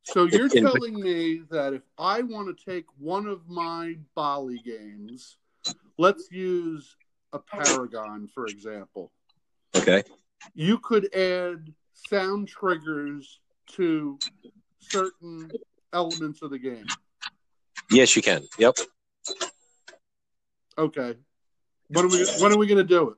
So 0.04 0.26
you're 0.26 0.48
in- 0.48 0.64
telling 0.64 1.00
me 1.00 1.44
that 1.52 1.74
if 1.74 1.84
I 1.98 2.22
want 2.22 2.56
to 2.58 2.66
take 2.66 2.86
one 2.98 3.28
of 3.28 3.48
my 3.48 3.98
Bally 4.16 4.60
games, 4.60 5.38
let's 5.98 6.32
use 6.32 6.96
a 7.32 7.40
Paragon, 7.40 8.28
for 8.34 8.48
example, 8.48 9.12
Okay. 9.76 10.04
you 10.54 10.80
could 10.80 11.14
add 11.16 11.74
sound 11.94 12.48
triggers 12.48 13.40
to 13.74 14.20
certain 14.80 15.52
elements 15.94 16.42
of 16.42 16.50
the 16.52 16.60
game. 16.60 16.86
Yes, 17.90 18.16
you 18.16 18.22
can. 18.22 18.44
Yep. 18.58 18.78
Okay. 20.78 21.16
When 21.90 22.06
are 22.06 22.08
we 22.08 22.26
when 22.40 22.52
are 22.54 22.58
we 22.58 22.68
gonna 22.68 22.84
do 22.84 23.10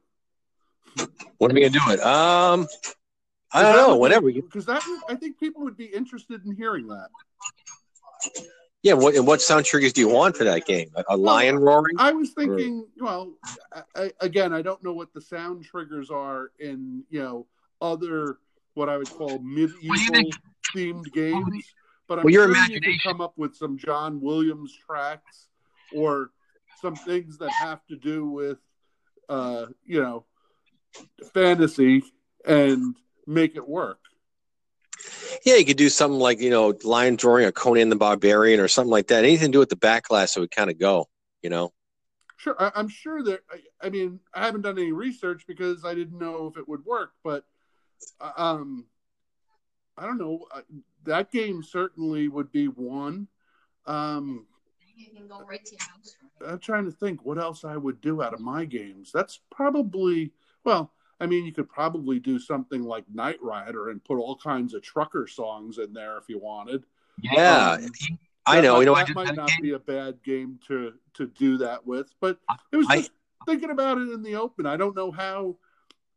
it? 0.98 1.10
When 1.38 1.52
are 1.52 1.54
we 1.54 1.62
gonna 1.62 1.72
do 1.72 1.92
it? 1.94 2.00
Um, 2.02 2.68
I 3.52 3.62
don't 3.62 3.76
know. 3.78 3.98
Whenever. 3.98 4.30
you- 4.30 4.42
Because 4.42 4.66
that 4.66 4.84
would, 4.88 5.00
I 5.10 5.16
think 5.16 5.40
people 5.40 5.62
would 5.64 5.78
be 5.78 5.86
interested 5.86 6.44
in 6.46 6.56
hearing 6.56 6.88
that. 6.88 7.10
Yeah. 8.82 8.94
What 8.94 9.14
and 9.16 9.28
what 9.28 9.42
sound 9.42 9.66
triggers 9.66 9.94
do 9.94 10.02
you 10.02 10.10
want 10.10 10.36
for 10.36 10.44
that 10.46 10.66
game? 10.66 10.90
A, 10.96 11.04
a 11.10 11.18
lion 11.18 11.58
roaring? 11.60 11.96
I 12.00 12.12
was 12.14 12.32
thinking, 12.32 12.88
well, 12.98 13.34
I, 13.72 13.84
I, 13.96 14.12
again, 14.22 14.52
I 14.54 14.62
don't 14.64 14.84
know 14.84 14.94
what 14.94 15.14
the 15.14 15.22
sound 15.22 15.64
triggers 15.66 16.10
are 16.10 16.52
in 16.60 17.04
you 17.10 17.22
know 17.22 17.46
other 17.82 18.40
what 18.74 18.90
I 18.90 18.98
would 18.98 19.10
call 19.12 19.38
medieval 19.40 20.32
themed 20.76 21.12
games, 21.14 21.64
but 22.08 22.20
I'm 22.20 22.26
Well, 22.26 22.34
your 22.34 22.44
sure 22.44 22.56
you 22.56 22.60
imagination. 22.60 23.00
can 23.00 23.12
come 23.12 23.22
up 23.22 23.34
with 23.38 23.56
some 23.56 23.78
John 23.78 24.22
Williams 24.22 24.76
tracks 24.86 25.48
or 25.94 26.32
some 26.82 26.96
things 26.96 27.38
that 27.38 27.52
have 27.52 27.86
to 27.88 27.96
do 27.96 28.28
with 28.30 28.58
uh, 29.30 29.68
you 29.86 30.02
know 30.02 30.26
fantasy 31.34 32.04
and 32.46 32.96
make 33.26 33.56
it 33.56 33.68
work. 33.68 34.00
Yeah, 35.46 35.56
you 35.56 35.66
could 35.66 35.78
do 35.78 35.90
something 35.90 36.20
like 36.20 36.40
you 36.40 36.50
know 36.50 36.78
lion 36.84 37.16
drawing 37.16 37.46
or 37.46 37.52
Conan 37.52 37.90
the 37.90 37.96
Barbarian 37.96 38.60
or 38.60 38.68
something 38.68 38.92
like 38.92 39.08
that. 39.08 39.24
Anything 39.24 39.48
to 39.48 39.52
do 39.54 39.60
with 39.60 39.70
the 39.70 39.76
backglass, 39.76 40.36
it 40.38 40.40
would 40.40 40.52
kind 40.52 40.70
of 40.70 40.78
go. 40.80 41.08
You 41.42 41.50
know. 41.50 41.74
Sure, 42.38 42.56
I, 42.60 42.72
I'm 42.76 42.90
sure 42.90 43.24
that. 43.24 43.42
I, 43.50 43.88
I 43.88 43.90
mean, 43.90 44.20
I 44.34 44.46
haven't 44.46 44.62
done 44.62 44.78
any 44.78 44.92
research 44.92 45.46
because 45.48 45.86
I 45.86 45.94
didn't 45.96 46.20
know 46.20 46.48
if 46.48 46.58
it 46.58 46.68
would 46.68 46.86
work, 46.86 47.12
but 47.24 47.46
uh, 48.20 48.32
um, 48.36 48.86
I 49.98 50.06
don't 50.06 50.18
know. 50.18 50.46
That 51.06 51.32
game 51.32 51.64
certainly 51.64 52.28
would 52.28 52.52
be 52.52 52.68
one. 52.68 53.28
Um, 53.86 54.46
You 54.96 55.08
can 55.16 55.28
right 55.48 55.64
to 55.66 55.72
your 55.72 55.80
house. 55.82 56.16
I'm 56.46 56.60
trying 56.60 56.86
to 56.86 56.92
think 56.92 57.26
what 57.26 57.38
else 57.38 57.64
I 57.64 57.78
would 57.78 58.02
do 58.02 58.22
out 58.22 58.34
of 58.34 58.40
my 58.40 58.66
games. 58.66 59.12
That's 59.14 59.40
probably 59.52 60.32
well. 60.64 60.92
I 61.20 61.26
mean, 61.26 61.46
you 61.46 61.54
could 61.54 61.70
probably 61.70 62.20
do 62.20 62.38
something 62.40 62.84
like 62.84 63.06
Night 63.14 63.42
Rider 63.42 63.90
and 63.90 64.04
put 64.04 64.18
all 64.18 64.36
kinds 64.36 64.74
of 64.74 64.82
trucker 64.82 65.26
songs 65.28 65.78
in 65.78 65.94
there 65.94 66.18
if 66.18 66.26
you 66.28 66.38
wanted. 66.40 66.84
Yeah, 67.22 67.78
Um, 67.80 67.92
I 68.46 68.60
know. 68.60 68.74
might- 68.74 68.80
you 68.80 68.86
know, 68.88 68.96
that 68.96 69.08
did 69.08 69.16
might 69.16 69.26
that 69.28 69.36
not 69.36 69.48
game. 69.50 69.62
be 69.62 69.72
a 69.72 69.80
bad 69.80 70.22
game 70.24 70.60
to 70.68 70.94
to 71.14 71.28
do 71.28 71.58
that 71.60 71.86
with, 71.86 72.14
but 72.20 72.40
it 72.72 72.78
was 72.78 72.88
I- 72.90 72.98
just 72.98 73.12
thinking 73.46 73.70
about 73.70 74.00
it 74.00 74.10
in 74.12 74.22
the 74.24 74.36
open. 74.36 74.66
I 74.66 74.76
don't 74.78 74.96
know 74.96 75.12
how. 75.12 75.58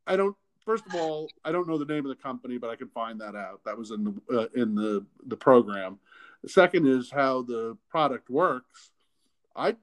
I 0.07 0.17
don't. 0.17 0.37
First 0.67 0.85
of 0.87 0.97
all, 0.97 1.29
I 1.45 1.53
don't 1.53 1.69
know 1.69 1.79
the 1.79 1.85
name 1.85 2.05
of 2.05 2.09
the 2.09 2.21
company, 2.21 2.59
but 2.59 2.71
I 2.71 2.77
can 2.77 2.89
find 2.89 3.21
that 3.21 3.37
out. 3.37 3.61
That 3.65 3.79
was 3.79 3.93
in 3.93 4.05
the 4.05 4.37
uh, 4.37 4.47
in 4.61 4.75
the 4.75 5.07
the 5.27 5.37
program. 5.37 6.01
The 6.43 6.49
second 6.49 6.89
is 6.89 7.11
how 7.11 7.43
the 7.43 7.79
product 7.89 8.29
works. 8.29 8.91
I 9.55 9.77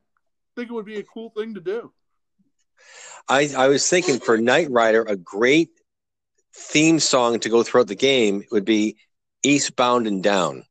think 0.55 0.69
it 0.69 0.73
would 0.73 0.85
be 0.85 0.97
a 0.97 1.03
cool 1.03 1.29
thing 1.29 1.53
to 1.53 1.61
do. 1.61 1.91
I, 3.29 3.49
I 3.57 3.67
was 3.69 3.89
thinking 3.89 4.19
for 4.19 4.37
Night 4.37 4.69
Rider, 4.69 5.03
a 5.03 5.15
great 5.15 5.69
theme 6.53 6.99
song 6.99 7.39
to 7.39 7.49
go 7.49 7.63
throughout 7.63 7.87
the 7.87 7.95
game 7.95 8.43
would 8.51 8.65
be 8.65 8.97
Eastbound 9.41 10.05
and 10.05 10.21
Down. 10.21 10.65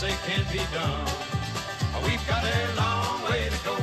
Say 0.00 0.14
can't 0.26 0.50
be 0.50 0.58
done? 0.72 1.06
We've 2.04 2.26
got 2.26 2.42
a 2.42 2.74
long 2.76 3.22
way 3.30 3.48
to 3.50 3.64
go 3.66 3.76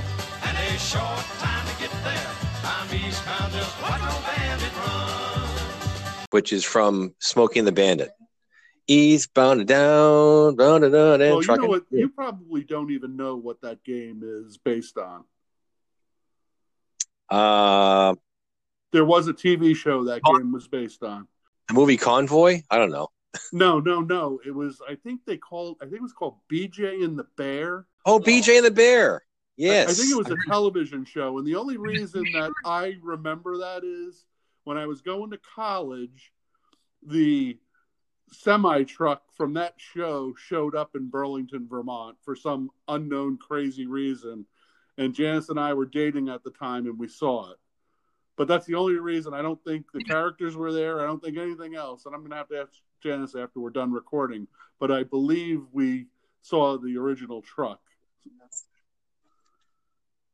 and 0.45 0.57
a 0.57 0.79
short 0.79 1.19
time 1.37 1.67
to 1.67 1.79
get 1.79 1.91
there. 2.03 2.31
I'm 2.63 2.91
eastbound, 2.95 3.53
just 3.53 3.81
watch 3.83 4.01
no 4.01 4.19
bandit 4.25 4.71
run. 4.77 6.25
which 6.31 6.51
is 6.51 6.63
from 6.63 7.13
Smokey 7.19 7.59
and 7.59 7.67
the 7.67 7.71
Bandit. 7.71 8.09
Eastbound 8.87 9.59
and 9.59 9.67
down, 9.67 10.55
down 10.55 10.83
and 10.83 10.91
down, 10.91 11.21
and 11.21 11.21
Well, 11.21 11.29
you 11.29 11.35
know 11.35 11.41
trucking. 11.41 11.69
what? 11.69 11.83
You 11.91 12.09
probably 12.09 12.63
don't 12.63 12.89
even 12.91 13.15
know 13.15 13.35
what 13.35 13.61
that 13.61 13.83
game 13.83 14.21
is 14.23 14.57
based 14.57 14.97
on. 14.97 15.23
Uh, 17.29 18.15
There 18.91 19.05
was 19.05 19.27
a 19.27 19.33
TV 19.33 19.75
show 19.75 20.05
that 20.05 20.23
game 20.23 20.51
was 20.51 20.67
based 20.67 21.03
on. 21.03 21.27
the 21.67 21.75
movie 21.75 21.97
Convoy. 21.97 22.61
I 22.71 22.77
don't 22.79 22.91
know. 22.91 23.09
No, 23.51 23.79
no, 23.79 24.01
no. 24.01 24.39
It 24.45 24.51
was. 24.51 24.81
I 24.87 24.95
think 24.95 25.21
they 25.25 25.37
called. 25.37 25.77
I 25.81 25.85
think 25.85 25.97
it 25.97 26.01
was 26.01 26.13
called 26.13 26.37
BJ 26.51 27.03
and 27.03 27.17
the 27.17 27.27
Bear. 27.37 27.85
Oh, 28.05 28.19
BJ 28.19 28.57
and 28.57 28.65
the 28.65 28.71
Bear. 28.71 29.23
Yes, 29.57 29.89
I 29.89 29.93
think 29.93 30.11
it 30.11 30.17
was 30.17 30.29
a 30.29 30.49
television 30.49 31.03
show, 31.03 31.39
and 31.39 31.47
the 31.47 31.55
only 31.55 31.77
reason 31.77 32.23
that 32.33 32.51
I 32.63 32.95
remember 33.01 33.57
that 33.57 33.83
is 33.83 34.25
when 34.65 34.77
I 34.77 34.85
was 34.85 35.01
going 35.01 35.31
to 35.31 35.39
college, 35.55 36.31
the 37.01 37.57
semi 38.31 38.83
truck 38.83 39.23
from 39.35 39.53
that 39.55 39.73
show 39.77 40.35
showed 40.37 40.75
up 40.75 40.95
in 40.95 41.09
Burlington, 41.09 41.67
Vermont, 41.67 42.17
for 42.23 42.35
some 42.35 42.69
unknown 42.87 43.37
crazy 43.37 43.87
reason, 43.87 44.45
and 44.99 45.15
Janice 45.15 45.49
and 45.49 45.59
I 45.59 45.73
were 45.73 45.85
dating 45.87 46.29
at 46.29 46.43
the 46.43 46.51
time, 46.51 46.85
and 46.85 46.99
we 46.99 47.07
saw 47.07 47.49
it. 47.49 47.57
But 48.35 48.47
that's 48.47 48.67
the 48.67 48.75
only 48.75 48.93
reason. 48.97 49.33
I 49.33 49.41
don't 49.41 49.63
think 49.63 49.91
the 49.91 50.03
characters 50.03 50.55
were 50.55 50.71
there. 50.71 51.01
I 51.01 51.07
don't 51.07 51.23
think 51.23 51.37
anything 51.37 51.73
else, 51.73 52.05
and 52.05 52.13
I'm 52.13 52.21
gonna 52.21 52.35
have 52.35 52.49
to 52.49 52.61
ask 52.61 52.73
Janice 53.01 53.35
after 53.35 53.59
we're 53.59 53.69
done 53.69 53.91
recording. 53.91 54.47
But 54.79 54.91
I 54.91 55.03
believe 55.03 55.61
we 55.71 56.07
saw 56.41 56.77
the 56.77 56.97
original 56.97 57.41
truck. 57.41 57.79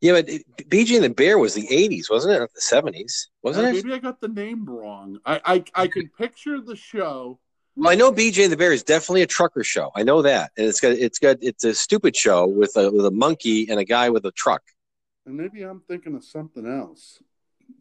Yeah, 0.02 0.14
but 0.14 0.28
it- 0.30 0.46
BJ 0.70 0.96
and 0.96 1.06
the 1.06 1.10
Bear 1.10 1.38
was 1.40 1.54
the 1.54 1.68
'80s, 1.68 2.10
wasn't 2.10 2.36
it? 2.36 2.40
Not 2.40 2.54
the 2.54 2.60
'70s, 2.62 3.30
wasn't 3.42 3.68
Uh, 3.68 3.70
it? 3.70 3.74
Maybe 3.86 3.94
I 3.94 4.00
got 4.00 4.20
the 4.20 4.28
name 4.28 4.66
wrong. 4.66 5.20
I, 5.26 5.42
I 5.46 5.84
I 5.84 5.88
can 5.88 6.10
picture 6.10 6.60
the 6.60 6.76
show. 6.76 7.40
Well, 7.76 7.90
I 7.90 7.96
know 7.96 8.12
BJ 8.12 8.44
and 8.44 8.52
the 8.52 8.58
Bear 8.58 8.74
is 8.74 8.84
definitely 8.84 9.22
a 9.22 9.28
trucker 9.28 9.64
show. 9.64 9.92
I 9.96 10.04
know 10.04 10.22
that, 10.22 10.52
and 10.58 10.68
it's 10.68 10.82
got 10.82 10.92
it's 10.92 11.20
got 11.20 11.38
it's 11.42 11.64
a 11.64 11.74
stupid 11.74 12.16
show 12.18 12.46
with 12.46 12.76
a 12.76 12.92
with 12.92 13.06
a 13.06 13.12
monkey 13.12 13.70
and 13.70 13.80
a 13.80 13.86
guy 13.86 14.10
with 14.10 14.26
a 14.26 14.32
truck. 14.34 14.62
And 15.26 15.38
maybe 15.38 15.62
I'm 15.64 15.80
thinking 15.88 16.16
of 16.16 16.24
something 16.26 16.68
else. 16.68 17.24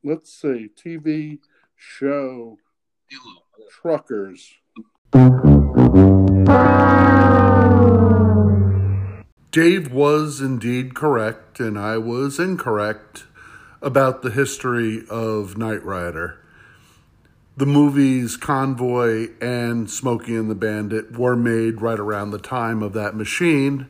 Let's 0.04 0.32
see. 0.32 0.70
TV 0.76 1.40
show 1.76 2.56
Truckers. 3.82 4.54
Dave 5.12 5.28
was 9.92 10.40
indeed 10.40 10.94
correct, 10.94 11.60
and 11.60 11.78
I 11.78 11.98
was 11.98 12.38
incorrect 12.38 13.24
about 13.82 14.22
the 14.22 14.30
history 14.30 15.04
of 15.10 15.58
Night 15.58 15.84
Rider. 15.84 16.38
The 17.58 17.66
movies 17.66 18.38
Convoy 18.38 19.32
and 19.38 19.90
Smokey 19.90 20.34
and 20.34 20.50
the 20.50 20.54
Bandit 20.54 21.18
were 21.18 21.36
made 21.36 21.82
right 21.82 22.00
around 22.00 22.30
the 22.30 22.38
time 22.38 22.82
of 22.82 22.94
that 22.94 23.14
machine. 23.14 23.88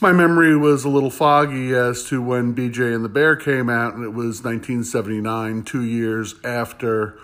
My 0.00 0.10
memory 0.10 0.56
was 0.56 0.84
a 0.84 0.88
little 0.88 1.10
foggy 1.10 1.72
as 1.72 2.02
to 2.06 2.20
when 2.20 2.52
BJ 2.52 2.92
and 2.92 3.04
the 3.04 3.08
Bear 3.08 3.36
came 3.36 3.70
out, 3.70 3.94
and 3.94 4.02
it 4.02 4.08
was 4.08 4.42
1979, 4.42 5.62
two 5.62 5.84
years 5.84 6.34
after 6.42 7.16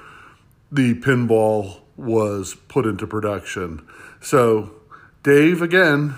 the 0.71 0.95
pinball 0.95 1.81
was 1.97 2.55
put 2.69 2.87
into 2.87 3.07
production. 3.07 3.87
So, 4.21 4.73
Dave 5.23 5.63
again 5.63 6.17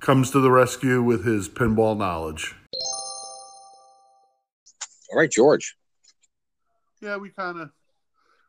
comes 0.00 0.30
to 0.30 0.40
the 0.40 0.50
rescue 0.50 1.02
with 1.02 1.24
his 1.24 1.48
pinball 1.48 1.96
knowledge. 1.96 2.54
All 5.10 5.18
right, 5.18 5.30
George. 5.30 5.76
Yeah, 7.00 7.16
we 7.16 7.30
kind 7.30 7.60
of 7.60 7.70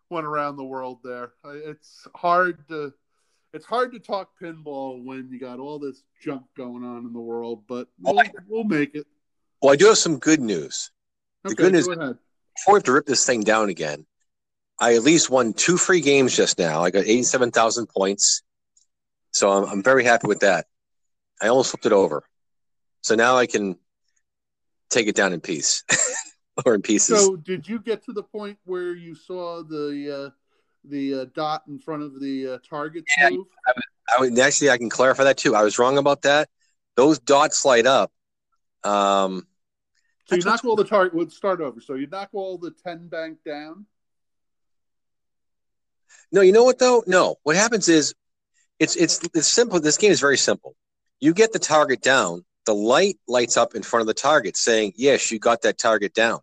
went 0.10 0.26
around 0.26 0.56
the 0.58 0.63
world 0.63 1.00
there. 1.04 1.32
It's 1.46 2.08
hard 2.16 2.68
to 2.70 2.94
it's 3.54 3.66
hard 3.66 3.92
to 3.94 4.00
talk 4.00 4.30
pinball 4.42 5.04
when 5.04 5.30
you 5.32 5.40
got 5.40 5.60
all 5.60 5.80
this 5.80 6.04
junk 6.22 6.44
going 6.56 6.84
on 6.84 7.06
in 7.06 7.13
the 7.13 7.20
world, 7.20 7.63
but 7.68 7.88
we'll, 8.00 8.22
we'll 8.48 8.63
make 8.63 8.94
it. 8.96 9.06
Well, 9.62 9.74
I 9.74 9.76
do 9.76 9.86
have 9.88 9.98
some 9.98 10.20
good 10.20 10.42
news. 10.42 10.92
The 11.44 11.52
Okay, 11.52 11.63
good 11.63 11.74
news- 11.74 11.88
go 11.88 11.94
ahead. 11.94 12.18
Before 12.56 12.74
we 12.74 12.78
have 12.78 12.84
to 12.86 12.92
rip 12.94 13.06
this 13.06 13.26
thing 13.26 13.44
down 13.44 13.70
again, 13.70 14.06
I 14.80 14.96
at 14.96 15.04
least 15.04 15.30
won 15.30 15.54
two 15.54 15.78
free 15.78 16.02
games 16.02 16.36
just 16.36 16.60
now. 16.60 16.84
I 16.84 16.92
got 16.92 17.06
eighty-seven 17.06 17.52
thousand 17.52 17.88
points, 17.88 18.44
so 19.32 19.52
I'm 19.52 19.66
I'm 19.66 19.84
very 19.84 20.04
happy 20.04 20.28
with 20.28 20.42
that. 20.42 20.68
I 21.42 21.48
almost 21.48 21.72
flipped 21.72 21.86
it 21.86 21.92
over, 21.94 22.24
so 23.02 23.16
now 23.16 23.38
I 23.38 23.48
can 23.48 23.78
take 24.90 25.08
it 25.08 25.16
down 25.16 25.34
in 25.34 25.42
peace 25.42 25.84
or 26.66 26.76
in 26.76 26.82
pieces. 26.82 27.26
So, 27.26 27.36
did 27.36 27.68
you 27.68 27.80
get 27.80 28.04
to 28.06 28.13
the 28.13 28.24
point 28.24 28.58
where 28.66 28.94
you 28.94 29.16
saw 29.16 29.63
the 29.63 30.26
uh, 30.28 30.30
the 30.84 31.22
uh, 31.22 31.26
dot 31.34 31.63
in 31.68 31.80
front 31.80 32.04
of 32.04 32.20
the 32.20 32.48
uh, 32.54 32.58
target 32.68 33.06
Yeah, 33.20 33.30
move? 33.30 33.48
I 34.10 34.20
would, 34.22 34.40
actually, 34.40 34.70
I 34.70 34.78
can 34.78 34.90
clarify 34.90 35.26
that 35.26 35.38
too. 35.38 35.56
I 35.56 35.63
was 35.63 35.78
wrong 35.80 35.98
about 35.98 36.22
that. 36.22 36.50
Those 36.96 37.20
dots 37.20 37.66
light 37.66 37.86
up. 37.86 38.12
Um, 38.84 39.48
So 40.26 40.36
you 40.36 40.42
knock 40.44 40.63
all 40.66 40.76
the 40.76 40.84
target. 40.84 41.16
Let's 41.16 41.36
start 41.36 41.62
over. 41.62 41.82
So 41.82 41.96
you 41.96 42.08
knock 42.08 42.30
all 42.34 42.58
the 42.58 42.72
ten 42.72 43.08
bank 43.08 43.40
down. 43.46 43.86
No, 46.32 46.41
you 46.41 46.52
know 46.52 46.63
what 46.63 46.80
though? 46.80 47.04
No. 47.08 47.36
What 47.43 47.56
happens 47.56 47.89
is, 47.89 48.13
it's 48.80 48.96
it's 48.96 49.22
it's 49.34 49.48
simple. 49.48 49.80
This 49.80 49.98
game 49.98 50.12
is 50.12 50.20
very 50.20 50.38
simple. 50.38 50.76
You 51.20 51.34
get 51.34 51.52
the 51.54 51.60
target 51.60 52.02
down. 52.02 52.46
The 52.65 52.76
light 52.76 53.17
lights 53.28 53.56
up 53.58 53.76
in 53.76 53.82
front 53.82 54.02
of 54.02 54.08
the 54.08 54.13
target, 54.13 54.58
saying, 54.58 54.93
"Yes, 54.96 55.32
you 55.32 55.39
got 55.39 55.62
that 55.63 55.78
target 55.78 56.13
down." 56.13 56.39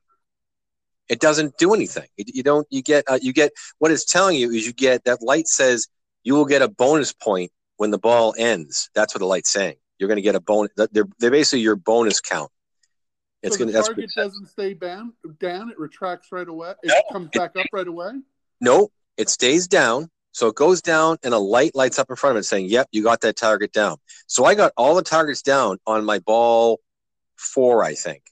It 1.09 1.21
doesn't 1.21 1.59
do 1.59 1.75
anything. 1.75 2.09
It, 2.17 2.35
you 2.35 2.43
don't. 2.43 2.67
You 2.71 2.83
get. 2.83 3.05
Uh, 3.07 3.19
you 3.21 3.33
get. 3.33 3.53
What 3.79 3.91
it's 3.91 4.05
telling 4.05 4.37
you 4.37 4.51
is 4.51 4.67
you 4.67 4.73
get 4.73 5.05
that 5.05 5.23
light 5.23 5.47
says 5.49 5.87
you 6.25 6.35
will 6.35 6.47
get 6.47 6.63
a 6.63 6.69
bonus 6.69 7.13
point 7.13 7.53
when 7.77 7.91
the 7.91 7.99
ball 7.99 8.35
ends. 8.39 8.91
That's 8.95 9.15
what 9.15 9.21
the 9.21 9.27
light's 9.27 9.51
saying. 9.51 9.77
You're 9.99 10.09
going 10.09 10.17
to 10.17 10.23
get 10.23 10.35
a 10.35 10.41
bonus. 10.41 10.73
They're 10.77 11.07
they're 11.19 11.31
basically 11.31 11.61
your 11.61 11.77
bonus 11.77 12.21
count. 12.21 12.51
It's 13.43 13.57
so 13.57 13.65
going 13.65 13.73
the 13.73 13.81
to. 13.81 13.87
Target 13.87 14.11
doesn't 14.17 14.47
stay 14.47 14.75
down. 14.75 15.13
Down. 15.39 15.71
It 15.71 15.79
retracts 15.79 16.33
right 16.33 16.49
away. 16.49 16.73
It 16.83 16.89
No. 16.89 17.13
comes 17.13 17.29
back 17.35 17.55
up 17.57 17.67
right 17.73 17.87
away. 17.87 18.13
No, 18.61 18.91
it 19.17 19.29
stays 19.29 19.69
down. 19.69 20.09
So 20.33 20.49
it 20.49 20.57
goes 20.57 20.83
down 20.83 21.19
and 21.23 21.33
a 21.33 21.39
light 21.39 21.73
lights 21.75 21.99
up 21.99 22.11
in 22.11 22.17
front 22.17 22.37
of 22.37 22.41
it 22.41 22.45
saying, 22.45 22.67
Yep, 22.69 22.89
you 22.93 23.03
got 23.03 23.21
that 23.21 23.37
target 23.37 23.73
down. 23.73 23.99
So 24.27 24.45
I 24.45 24.55
got 24.55 24.73
all 24.77 24.95
the 24.95 25.03
targets 25.03 25.43
down 25.43 25.79
on 25.87 26.05
my 26.05 26.19
ball 26.19 26.81
four, 27.37 27.85
I 27.85 27.95
think. 27.95 28.23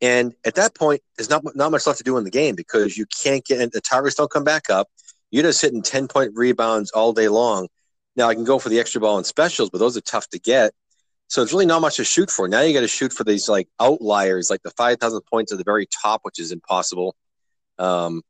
And 0.00 0.32
at 0.46 0.54
that 0.54 0.74
point, 0.74 1.02
there's 1.16 1.28
not 1.28 1.42
not 1.54 1.72
much 1.72 1.86
left 1.86 1.98
to 1.98 2.04
do 2.04 2.16
in 2.16 2.24
the 2.24 2.30
game 2.30 2.54
because 2.54 2.96
you 2.96 3.06
can't 3.06 3.44
get 3.44 3.60
in, 3.60 3.70
the 3.72 3.80
targets 3.80 4.14
don't 4.14 4.30
come 4.30 4.44
back 4.44 4.70
up. 4.70 4.88
You're 5.30 5.42
just 5.42 5.60
hitting 5.60 5.82
10 5.82 6.08
point 6.08 6.32
rebounds 6.34 6.90
all 6.92 7.12
day 7.12 7.28
long. 7.28 7.68
Now 8.16 8.28
I 8.28 8.34
can 8.34 8.44
go 8.44 8.58
for 8.58 8.68
the 8.68 8.80
extra 8.80 9.00
ball 9.00 9.16
and 9.16 9.26
specials, 9.26 9.70
but 9.70 9.78
those 9.78 9.96
are 9.96 10.02
tough 10.02 10.28
to 10.30 10.38
get. 10.38 10.72
So 11.28 11.42
it's 11.42 11.52
really 11.52 11.66
not 11.66 11.80
much 11.80 11.96
to 11.96 12.04
shoot 12.04 12.30
for. 12.30 12.48
Now 12.48 12.62
you 12.62 12.74
got 12.74 12.80
to 12.80 12.88
shoot 12.88 13.12
for 13.12 13.22
these 13.22 13.48
like 13.48 13.68
outliers, 13.78 14.50
like 14.50 14.62
the 14.62 14.70
5,000 14.70 15.20
points 15.30 15.52
at 15.52 15.58
the 15.58 15.64
very 15.64 15.86
top, 16.02 16.20
which 16.24 16.40
is 16.40 16.50
impossible. 16.50 17.14
Um, 17.78 18.22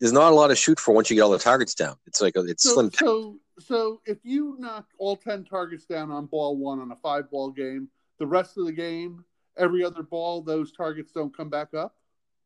there's 0.00 0.12
not 0.12 0.32
a 0.32 0.34
lot 0.34 0.48
to 0.48 0.56
shoot 0.56 0.80
for 0.80 0.92
once 0.94 1.10
you 1.10 1.16
get 1.16 1.22
all 1.22 1.30
the 1.30 1.38
targets 1.38 1.74
down. 1.74 1.96
It's 2.06 2.20
like 2.20 2.36
a, 2.36 2.40
it's 2.40 2.62
So, 2.64 2.74
slim. 2.74 2.90
so, 2.92 3.36
so 3.58 4.00
if 4.06 4.18
you 4.24 4.56
knock 4.58 4.86
all 4.98 5.16
ten 5.16 5.44
targets 5.44 5.84
down 5.84 6.10
on 6.10 6.26
ball 6.26 6.56
one 6.56 6.80
on 6.80 6.90
a 6.90 6.96
five 6.96 7.30
ball 7.30 7.50
game, 7.50 7.88
the 8.18 8.26
rest 8.26 8.56
of 8.58 8.66
the 8.66 8.72
game, 8.72 9.24
every 9.56 9.84
other 9.84 10.02
ball, 10.02 10.42
those 10.42 10.72
targets 10.72 11.12
don't 11.12 11.34
come 11.36 11.48
back 11.50 11.74
up. 11.74 11.94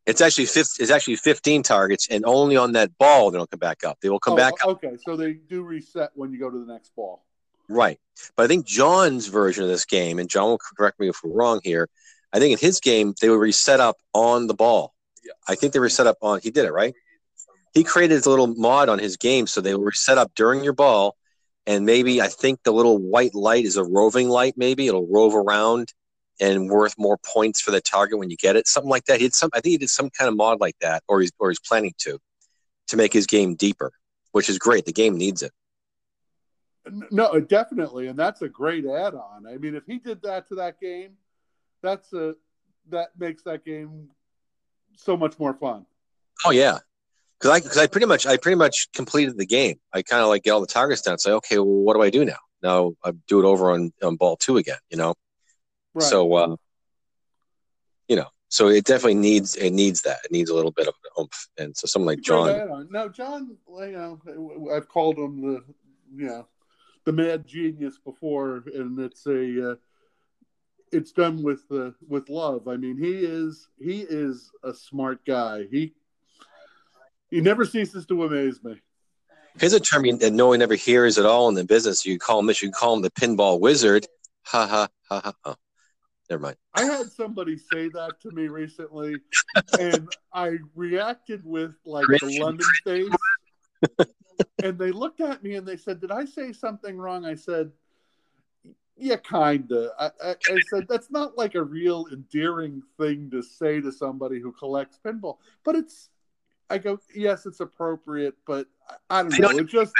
It's 0.06 0.20
actually 0.20 0.46
fif- 0.46 0.78
it's 0.80 0.90
actually 0.90 1.16
15 1.16 1.62
targets, 1.62 2.08
and 2.10 2.24
only 2.26 2.56
on 2.58 2.72
that 2.72 2.90
ball 2.98 3.30
they 3.30 3.38
don't 3.38 3.50
come 3.50 3.58
back 3.58 3.84
up. 3.84 3.98
They 4.02 4.10
will 4.10 4.20
come 4.20 4.34
Oh, 4.34 4.36
back 4.36 4.52
up. 4.62 4.68
Okay, 4.84 4.96
so 5.02 5.16
they 5.16 5.32
do 5.34 5.62
reset 5.62 6.10
when 6.14 6.30
you 6.32 6.38
go 6.38 6.50
to 6.50 6.58
the 6.58 6.70
next 6.70 6.94
ball. 6.94 7.24
Right. 7.70 7.98
But 8.36 8.42
I 8.42 8.46
think 8.48 8.66
John's 8.66 9.28
version 9.28 9.64
of 9.64 9.70
this 9.70 9.86
game, 9.86 10.18
and 10.18 10.28
John 10.28 10.48
will 10.50 10.60
correct 10.76 11.00
me 11.00 11.08
if 11.08 11.20
we're 11.24 11.32
wrong 11.32 11.60
here. 11.64 11.88
I 12.34 12.38
think 12.38 12.52
in 12.52 12.58
his 12.58 12.80
game 12.80 13.14
they 13.22 13.30
were 13.30 13.38
reset 13.38 13.80
up 13.80 13.96
on 14.12 14.46
the 14.46 14.52
ball. 14.54 14.92
I 15.48 15.54
think 15.54 15.72
they 15.72 15.78
were 15.78 15.88
set 15.88 16.06
up 16.06 16.18
on. 16.20 16.40
He 16.42 16.50
did 16.50 16.66
it 16.66 16.72
right. 16.72 16.94
He 17.74 17.84
created 17.84 18.24
a 18.24 18.30
little 18.30 18.46
mod 18.46 18.88
on 18.88 18.98
his 18.98 19.16
game, 19.16 19.46
so 19.46 19.60
they 19.60 19.74
were 19.74 19.92
set 19.92 20.16
up 20.16 20.32
during 20.34 20.62
your 20.62 20.72
ball, 20.72 21.16
and 21.66 21.84
maybe 21.84 22.22
I 22.22 22.28
think 22.28 22.62
the 22.62 22.72
little 22.72 22.98
white 22.98 23.34
light 23.34 23.64
is 23.64 23.76
a 23.76 23.84
roving 23.84 24.28
light. 24.28 24.54
Maybe 24.56 24.86
it'll 24.86 25.08
rove 25.08 25.34
around 25.34 25.92
and 26.40 26.68
worth 26.68 26.94
more 26.98 27.18
points 27.18 27.60
for 27.60 27.70
the 27.72 27.80
target 27.80 28.18
when 28.18 28.30
you 28.30 28.36
get 28.36 28.56
it. 28.56 28.68
Something 28.68 28.90
like 28.90 29.04
that. 29.06 29.20
He 29.20 29.26
did 29.26 29.34
some. 29.34 29.50
I 29.52 29.60
think 29.60 29.72
he 29.72 29.78
did 29.78 29.90
some 29.90 30.08
kind 30.10 30.28
of 30.28 30.36
mod 30.36 30.60
like 30.60 30.76
that, 30.80 31.02
or 31.08 31.20
he's 31.20 31.32
or 31.38 31.50
he's 31.50 31.60
planning 31.60 31.94
to, 31.98 32.18
to 32.88 32.96
make 32.96 33.12
his 33.12 33.26
game 33.26 33.56
deeper, 33.56 33.92
which 34.32 34.48
is 34.48 34.58
great. 34.58 34.84
The 34.86 34.92
game 34.92 35.16
needs 35.16 35.42
it. 35.42 35.52
No, 37.10 37.40
definitely, 37.40 38.08
and 38.08 38.18
that's 38.18 38.42
a 38.42 38.48
great 38.48 38.84
add-on. 38.84 39.46
I 39.48 39.56
mean, 39.56 39.74
if 39.74 39.84
he 39.86 39.98
did 39.98 40.22
that 40.22 40.48
to 40.48 40.56
that 40.56 40.78
game, 40.78 41.12
that's 41.82 42.12
a 42.12 42.34
that 42.90 43.18
makes 43.18 43.42
that 43.44 43.64
game 43.64 44.10
so 44.96 45.16
much 45.16 45.38
more 45.38 45.54
fun. 45.54 45.86
Oh 46.44 46.50
yeah, 46.50 46.78
because 47.44 47.50
I 47.50 47.60
because 47.60 47.78
I 47.78 47.86
pretty 47.86 48.06
much 48.06 48.26
I 48.26 48.36
pretty 48.36 48.56
much 48.56 48.88
completed 48.92 49.36
the 49.36 49.46
game. 49.46 49.76
I 49.92 50.02
kind 50.02 50.22
of 50.22 50.28
like 50.28 50.44
get 50.44 50.52
all 50.52 50.60
the 50.60 50.66
targets 50.66 51.02
down. 51.02 51.18
Say, 51.18 51.32
okay, 51.32 51.58
well, 51.58 51.66
what 51.66 51.94
do 51.94 52.02
I 52.02 52.10
do 52.10 52.24
now? 52.24 52.38
Now 52.62 52.92
I 53.04 53.12
do 53.28 53.40
it 53.40 53.44
over 53.44 53.72
on 53.72 53.92
on 54.02 54.16
ball 54.16 54.36
two 54.36 54.56
again. 54.56 54.78
You 54.90 54.96
know. 54.96 55.14
Right. 55.94 56.04
So, 56.04 56.34
uh, 56.34 56.56
you 58.08 58.16
know, 58.16 58.26
so 58.48 58.68
it 58.68 58.84
definitely 58.84 59.14
needs 59.14 59.56
it 59.56 59.70
needs 59.70 60.02
that. 60.02 60.18
It 60.24 60.32
needs 60.32 60.50
a 60.50 60.54
little 60.54 60.72
bit 60.72 60.88
of 60.88 60.94
oomph, 61.18 61.48
and 61.58 61.76
so 61.76 61.86
someone 61.86 62.06
like 62.06 62.20
John. 62.20 62.88
No, 62.90 63.08
John, 63.08 63.56
you 63.68 63.92
know, 63.92 64.70
I've 64.74 64.88
called 64.88 65.18
him 65.18 65.40
the, 65.40 65.64
you 66.14 66.26
know, 66.26 66.46
the 67.04 67.12
mad 67.12 67.46
genius 67.46 67.98
before, 67.98 68.64
and 68.74 68.98
it's 68.98 69.26
a, 69.26 69.72
uh, 69.72 69.74
it's 70.90 71.12
done 71.12 71.42
with 71.42 71.64
uh, 71.70 71.90
with 72.08 72.28
love. 72.28 72.66
I 72.68 72.76
mean, 72.76 72.96
he 72.96 73.24
is 73.24 73.68
he 73.78 74.00
is 74.00 74.50
a 74.62 74.74
smart 74.74 75.24
guy. 75.24 75.66
He 75.70 75.94
he 77.30 77.40
never 77.40 77.64
ceases 77.64 78.06
to 78.06 78.24
amaze 78.24 78.62
me. 78.62 78.80
here's 79.58 79.72
a 79.72 79.80
term 79.80 80.04
you, 80.04 80.16
that 80.18 80.32
no 80.32 80.48
one 80.48 80.62
ever 80.62 80.74
hears 80.74 81.18
at 81.18 81.26
all 81.26 81.48
in 81.48 81.54
the 81.54 81.64
business. 81.64 82.04
You 82.04 82.18
call 82.18 82.38
him 82.40 82.46
this. 82.46 82.62
You 82.62 82.70
call 82.70 82.94
him 82.94 83.02
the 83.02 83.10
pinball 83.10 83.60
wizard. 83.60 84.06
Ha 84.46 84.66
ha 84.66 84.88
ha 85.08 85.20
ha. 85.20 85.32
Oh, 85.44 85.56
never 86.28 86.42
mind. 86.42 86.56
I 86.74 86.84
had 86.84 87.10
somebody 87.10 87.56
say 87.56 87.88
that 87.88 88.20
to 88.22 88.30
me 88.30 88.48
recently, 88.48 89.16
and 89.78 90.08
I 90.32 90.58
reacted 90.74 91.44
with 91.44 91.74
like 91.84 92.06
the. 92.06 92.38
London 92.40 92.66
face. 92.84 93.08
and 94.62 94.78
they 94.78 94.92
looked 94.92 95.20
at 95.20 95.42
me 95.42 95.54
and 95.54 95.66
they 95.66 95.76
said, 95.76 96.00
"Did 96.00 96.10
I 96.10 96.24
say 96.24 96.52
something 96.52 96.96
wrong?" 96.96 97.24
I 97.24 97.34
said, 97.34 97.72
"Yeah, 98.96 99.16
kinda." 99.16 99.92
I, 99.98 100.10
I, 100.22 100.30
I 100.30 100.60
said, 100.68 100.86
"That's 100.88 101.10
not 101.10 101.36
like 101.38 101.54
a 101.54 101.62
real 101.62 102.06
endearing 102.12 102.82
thing 102.98 103.30
to 103.30 103.42
say 103.42 103.80
to 103.80 103.90
somebody 103.92 104.40
who 104.40 104.52
collects 104.52 104.98
pinball, 105.04 105.38
but 105.64 105.74
it's." 105.74 106.10
I 106.74 106.78
go, 106.78 106.98
"Yes, 107.14 107.46
it's 107.46 107.60
appropriate, 107.60 108.34
but 108.46 108.66
I, 108.90 109.20
I 109.20 109.22
don't 109.22 109.30
They 109.30 109.38
know. 109.38 109.48
don't- 109.48 109.60
It's 109.60 109.70
just 109.72 109.94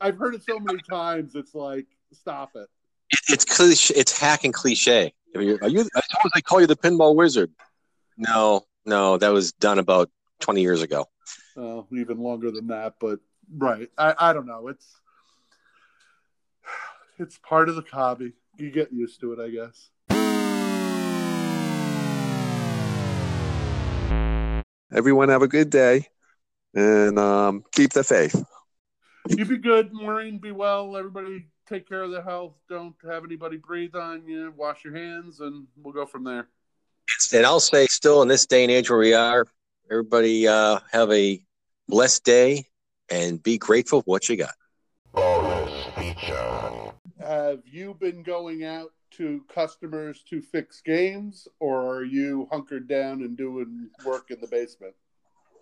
I've 0.00 0.16
heard 0.16 0.36
it 0.36 0.44
so 0.44 0.60
many 0.60 0.78
times. 0.78 1.34
It's 1.34 1.54
like, 1.56 1.86
stop 2.12 2.52
it." 2.54 2.68
It, 3.10 3.20
it's 3.28 3.44
cliche. 3.44 3.94
It's 3.96 4.16
hack 4.16 4.44
and 4.44 4.54
cliche. 4.54 5.12
Are 5.34 5.42
you? 5.42 5.58
Are 5.60 5.68
you 5.68 5.80
I 5.80 6.00
suppose 6.08 6.30
they 6.34 6.40
call 6.40 6.60
you 6.60 6.68
the 6.68 6.76
pinball 6.76 7.16
wizard. 7.16 7.50
No, 8.16 8.64
no, 8.86 9.16
that 9.18 9.30
was 9.30 9.50
done 9.52 9.80
about 9.80 10.08
twenty 10.38 10.62
years 10.62 10.82
ago. 10.82 11.06
uh, 11.56 11.82
even 11.90 12.20
longer 12.22 12.52
than 12.52 12.68
that. 12.68 12.94
But 13.00 13.18
right, 13.56 13.90
I, 13.98 14.14
I 14.16 14.32
don't 14.32 14.46
know. 14.46 14.68
It's 14.68 14.86
it's 17.18 17.38
part 17.38 17.68
of 17.68 17.74
the 17.74 17.82
hobby. 17.90 18.34
You 18.56 18.70
get 18.70 18.92
used 18.92 19.20
to 19.22 19.32
it, 19.32 19.40
I 19.40 19.48
guess. 19.50 19.90
Everyone 24.92 25.28
have 25.28 25.42
a 25.42 25.48
good 25.48 25.70
day, 25.70 26.08
and 26.74 27.18
um, 27.18 27.64
keep 27.72 27.92
the 27.92 28.04
faith. 28.04 28.42
You 29.28 29.44
be 29.44 29.58
good, 29.58 29.92
Maureen. 29.92 30.38
Be 30.38 30.50
well. 30.50 30.96
Everybody, 30.96 31.46
take 31.68 31.88
care 31.88 32.02
of 32.02 32.10
their 32.10 32.22
health. 32.22 32.54
Don't 32.68 32.94
have 33.08 33.24
anybody 33.24 33.56
breathe 33.56 33.94
on 33.94 34.26
you. 34.26 34.52
Wash 34.56 34.84
your 34.84 34.96
hands, 34.96 35.40
and 35.40 35.66
we'll 35.76 35.94
go 35.94 36.06
from 36.06 36.24
there. 36.24 36.48
And 37.32 37.44
I'll 37.44 37.60
say, 37.60 37.86
still 37.86 38.22
in 38.22 38.28
this 38.28 38.46
day 38.46 38.62
and 38.62 38.70
age 38.70 38.88
where 38.88 38.98
we 38.98 39.14
are, 39.14 39.46
everybody 39.90 40.48
uh, 40.48 40.78
have 40.90 41.10
a 41.10 41.42
blessed 41.88 42.24
day 42.24 42.66
and 43.10 43.42
be 43.42 43.58
grateful 43.58 44.00
for 44.00 44.10
what 44.10 44.28
you 44.28 44.36
got. 44.36 44.54
Have 47.20 47.62
you 47.66 47.94
been 47.94 48.22
going 48.22 48.64
out 48.64 48.92
to 49.12 49.44
customers 49.52 50.22
to 50.30 50.40
fix 50.40 50.80
games, 50.80 51.48
or 51.58 51.96
are 51.96 52.04
you 52.04 52.48
hunkered 52.50 52.88
down 52.88 53.22
and 53.22 53.36
doing 53.36 53.90
work 54.04 54.30
in 54.30 54.40
the 54.40 54.46
basement? 54.46 54.94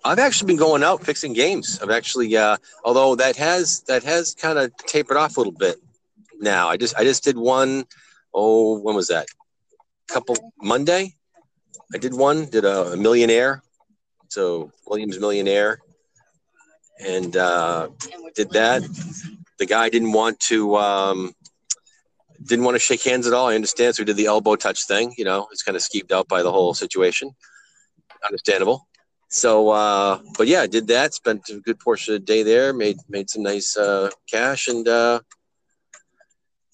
I've 0.05 0.19
actually 0.19 0.47
been 0.49 0.57
going 0.57 0.83
out 0.83 1.05
fixing 1.05 1.33
games. 1.33 1.81
I've 1.83 1.91
actually, 1.91 2.37
uh, 2.37 2.57
although 2.85 3.17
that 3.17 3.37
has 3.37 3.83
that 3.89 4.05
has 4.05 4.35
kind 4.35 4.59
of 4.59 4.75
tapered 4.77 5.17
off 5.17 5.37
a 5.37 5.41
little 5.41 5.53
bit 5.53 5.77
now. 6.41 6.69
I 6.69 6.77
just 6.77 6.97
I 6.99 7.05
just 7.05 7.25
did 7.25 7.37
one. 7.37 7.85
Oh, 8.33 8.79
when 8.79 8.95
was 8.95 9.09
that? 9.09 9.27
Couple 10.09 10.37
Monday. 10.61 11.15
I 11.95 11.99
did 11.99 12.15
one. 12.15 12.47
Did 12.47 12.65
a, 12.65 12.93
a 12.93 12.97
millionaire. 12.97 13.63
So 14.29 14.71
Williams 14.87 15.19
Millionaire, 15.19 15.79
and 17.01 17.37
uh, 17.37 17.89
did 18.35 18.51
that. 18.51 18.83
The 19.59 19.67
guy 19.67 19.89
didn't 19.89 20.13
want 20.13 20.39
to 20.41 20.77
um, 20.77 21.33
didn't 22.45 22.65
want 22.65 22.75
to 22.75 22.79
shake 22.79 23.03
hands 23.03 23.27
at 23.27 23.33
all. 23.33 23.49
I 23.49 23.55
understand. 23.55 23.95
So 23.95 24.03
we 24.03 24.07
did 24.07 24.17
the 24.17 24.27
elbow 24.27 24.57
touch 24.57 24.87
thing. 24.87 25.15
You 25.17 25.25
know, 25.25 25.49
it's 25.51 25.63
kind 25.63 25.77
of 25.77 25.83
skeeved 25.83 26.13
out 26.13 26.29
by 26.29 26.43
the 26.43 26.53
whole 26.53 26.75
situation. 26.75 27.31
Understandable. 28.25 28.88
So, 29.29 29.69
uh, 29.69 30.21
but 30.37 30.47
yeah, 30.47 30.63
I 30.63 30.67
did 30.67 30.87
that. 30.89 31.13
Spent 31.15 31.49
a 31.51 31.61
good 31.61 31.79
portion 31.79 32.15
of 32.15 32.21
the 32.21 32.27
day 32.27 32.43
there. 32.43 32.73
Made 32.73 32.97
made 33.09 33.29
some 33.29 33.43
nice 33.43 33.77
uh, 33.77 34.11
cash, 34.31 34.69
and 34.69 34.89
uh, 34.89 35.21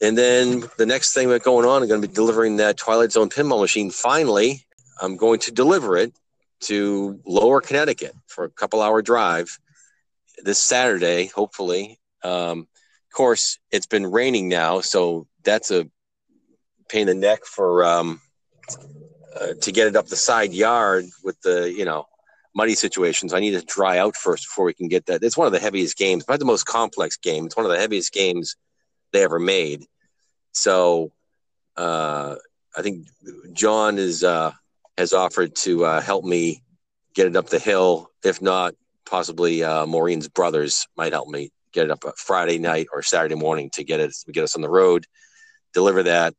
and 0.00 0.16
then 0.16 0.64
the 0.78 0.86
next 0.86 1.14
thing 1.14 1.28
that's 1.28 1.44
going 1.44 1.66
on, 1.66 1.82
I'm 1.82 1.88
going 1.88 2.00
to 2.00 2.08
be 2.08 2.14
delivering 2.14 2.56
that 2.58 2.76
Twilight 2.76 3.12
Zone 3.12 3.28
pinball 3.28 3.60
machine. 3.60 3.90
Finally, 3.90 4.64
I'm 5.00 5.16
going 5.16 5.40
to 5.40 5.52
deliver 5.52 5.96
it 5.96 6.12
to 6.60 7.20
Lower 7.26 7.60
Connecticut 7.60 8.14
for 8.26 8.44
a 8.44 8.50
couple 8.50 8.80
hour 8.80 9.02
drive 9.02 9.58
this 10.42 10.62
Saturday, 10.62 11.26
hopefully. 11.26 11.98
Um, 12.22 12.60
of 12.60 13.16
course, 13.16 13.58
it's 13.70 13.86
been 13.86 14.06
raining 14.06 14.48
now, 14.48 14.80
so 14.80 15.26
that's 15.42 15.70
a 15.70 15.88
pain 16.88 17.08
in 17.08 17.20
the 17.20 17.26
neck 17.26 17.44
for 17.44 17.84
um, 17.84 18.20
uh, 19.38 19.54
to 19.60 19.72
get 19.72 19.88
it 19.88 19.96
up 19.96 20.06
the 20.06 20.16
side 20.16 20.52
yard 20.52 21.04
with 21.22 21.40
the 21.42 21.72
you 21.72 21.84
know 21.84 22.06
muddy 22.54 22.74
situations. 22.74 23.32
I 23.32 23.40
need 23.40 23.52
to 23.52 23.64
dry 23.64 23.98
out 23.98 24.16
first 24.16 24.44
before 24.44 24.64
we 24.64 24.74
can 24.74 24.88
get 24.88 25.06
that. 25.06 25.22
It's 25.22 25.36
one 25.36 25.46
of 25.46 25.52
the 25.52 25.58
heaviest 25.58 25.96
games, 25.96 26.24
not 26.28 26.38
the 26.38 26.44
most 26.44 26.64
complex 26.64 27.16
game. 27.16 27.46
It's 27.46 27.56
one 27.56 27.66
of 27.66 27.72
the 27.72 27.78
heaviest 27.78 28.12
games 28.12 28.56
they 29.12 29.24
ever 29.24 29.38
made. 29.38 29.84
So 30.52 31.12
uh, 31.76 32.36
I 32.76 32.82
think 32.82 33.08
John 33.52 33.98
is 33.98 34.22
uh, 34.22 34.52
has 34.96 35.12
offered 35.12 35.56
to 35.56 35.84
uh, 35.84 36.00
help 36.00 36.24
me 36.24 36.62
get 37.14 37.26
it 37.26 37.36
up 37.36 37.48
the 37.48 37.58
hill. 37.58 38.10
If 38.24 38.40
not, 38.40 38.74
possibly 39.04 39.62
uh, 39.62 39.86
Maureen's 39.86 40.28
brothers 40.28 40.86
might 40.96 41.12
help 41.12 41.28
me 41.28 41.50
get 41.72 41.84
it 41.84 41.90
up 41.90 42.04
Friday 42.16 42.58
night 42.58 42.86
or 42.92 43.02
Saturday 43.02 43.34
morning 43.34 43.70
to 43.74 43.84
get 43.84 44.00
it 44.00 44.14
get 44.32 44.44
us 44.44 44.54
on 44.54 44.62
the 44.62 44.70
road, 44.70 45.06
deliver 45.72 46.04
that. 46.04 46.34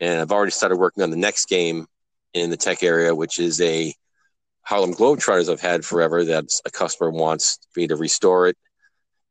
And 0.00 0.20
I've 0.20 0.32
already 0.32 0.52
started 0.52 0.76
working 0.76 1.02
on 1.02 1.10
the 1.10 1.16
next 1.16 1.48
game 1.48 1.86
in 2.34 2.50
the 2.50 2.56
tech 2.58 2.82
area, 2.82 3.14
which 3.14 3.38
is 3.38 3.60
a 3.62 3.94
Harlem 4.66 4.94
Globetrotters 4.94 5.50
I've 5.50 5.60
had 5.60 5.84
forever 5.84 6.24
that 6.24 6.46
a 6.64 6.70
customer 6.70 7.10
wants 7.10 7.58
me 7.76 7.86
to 7.86 7.94
restore 7.94 8.48
it 8.48 8.56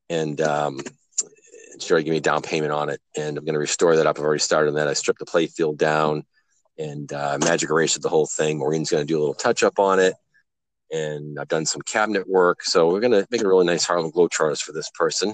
and 0.09 0.39
um, 0.39 0.79
sure 1.79 2.01
give 2.01 2.11
me 2.11 2.17
a 2.17 2.21
down 2.21 2.41
payment 2.41 2.71
on 2.71 2.89
it. 2.89 3.01
And 3.17 3.37
I'm 3.37 3.43
going 3.43 3.53
to 3.53 3.59
restore 3.59 3.97
that 3.97 4.07
up. 4.07 4.17
I've 4.17 4.23
already 4.23 4.39
started 4.39 4.69
on 4.69 4.75
that. 4.75 4.87
I 4.87 4.93
stripped 4.93 5.19
the 5.19 5.25
play 5.25 5.47
field 5.47 5.77
down 5.77 6.23
and 6.77 7.11
uh, 7.11 7.37
magic 7.41 7.69
erased 7.69 8.01
the 8.01 8.07
whole 8.07 8.27
thing. 8.27 8.59
Maureen's 8.59 8.89
going 8.89 9.05
to 9.05 9.07
do 9.07 9.17
a 9.17 9.19
little 9.19 9.33
touch 9.33 9.61
up 9.61 9.77
on 9.77 9.99
it. 9.99 10.13
And 10.89 11.37
I've 11.37 11.49
done 11.49 11.65
some 11.65 11.81
cabinet 11.81 12.29
work. 12.29 12.63
So 12.63 12.89
we're 12.89 13.01
going 13.01 13.11
to 13.11 13.27
make 13.29 13.41
a 13.41 13.47
really 13.47 13.65
nice 13.65 13.83
Harlem 13.83 14.11
Globetrotters 14.11 14.61
for 14.61 14.71
this 14.71 14.89
person. 14.91 15.33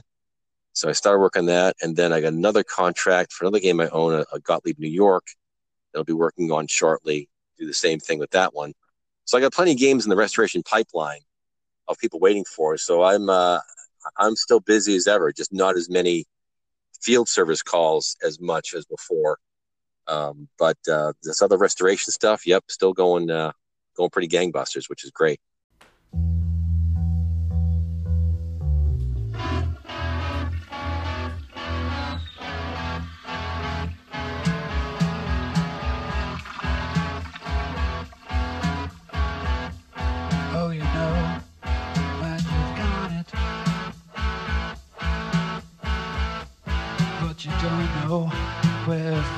So 0.73 0.89
I 0.89 0.93
started 0.93 1.19
working 1.19 1.41
on 1.41 1.45
that. 1.47 1.75
And 1.83 1.95
then 1.95 2.11
I 2.11 2.21
got 2.21 2.33
another 2.33 2.63
contract 2.63 3.33
for 3.33 3.45
another 3.45 3.59
game 3.59 3.79
I 3.79 3.89
own, 3.89 4.13
a, 4.13 4.25
a 4.33 4.39
Gottlieb, 4.39 4.79
New 4.79 4.89
York, 4.89 5.27
I'll 5.95 6.03
be 6.03 6.13
working 6.13 6.51
on 6.51 6.65
shortly. 6.65 7.29
Do 7.59 7.67
the 7.67 7.73
same 7.73 7.99
thing 7.99 8.17
with 8.17 8.31
that 8.31 8.55
one. 8.55 8.73
So 9.25 9.37
I 9.37 9.41
got 9.41 9.53
plenty 9.53 9.71
of 9.71 9.77
games 9.77 10.05
in 10.05 10.09
the 10.09 10.15
restoration 10.15 10.63
pipeline 10.63 11.21
of 11.87 11.97
people 11.97 12.19
waiting 12.19 12.45
for. 12.45 12.77
So 12.77 13.03
I'm 13.03 13.29
uh, 13.29 13.59
I'm 14.17 14.35
still 14.35 14.59
busy 14.59 14.95
as 14.95 15.07
ever, 15.07 15.31
just 15.31 15.53
not 15.53 15.77
as 15.77 15.89
many 15.89 16.25
field 17.01 17.29
service 17.29 17.61
calls 17.61 18.15
as 18.23 18.39
much 18.39 18.73
as 18.73 18.85
before. 18.85 19.39
Um, 20.07 20.47
but 20.57 20.77
uh, 20.91 21.13
this 21.23 21.41
other 21.41 21.57
restoration 21.57 22.11
stuff, 22.11 22.45
yep, 22.45 22.63
still 22.69 22.93
going 22.93 23.29
uh, 23.29 23.51
going 23.95 24.09
pretty 24.09 24.27
gangbusters, 24.27 24.89
which 24.89 25.03
is 25.03 25.11
great. 25.11 25.39
But 48.99 49.31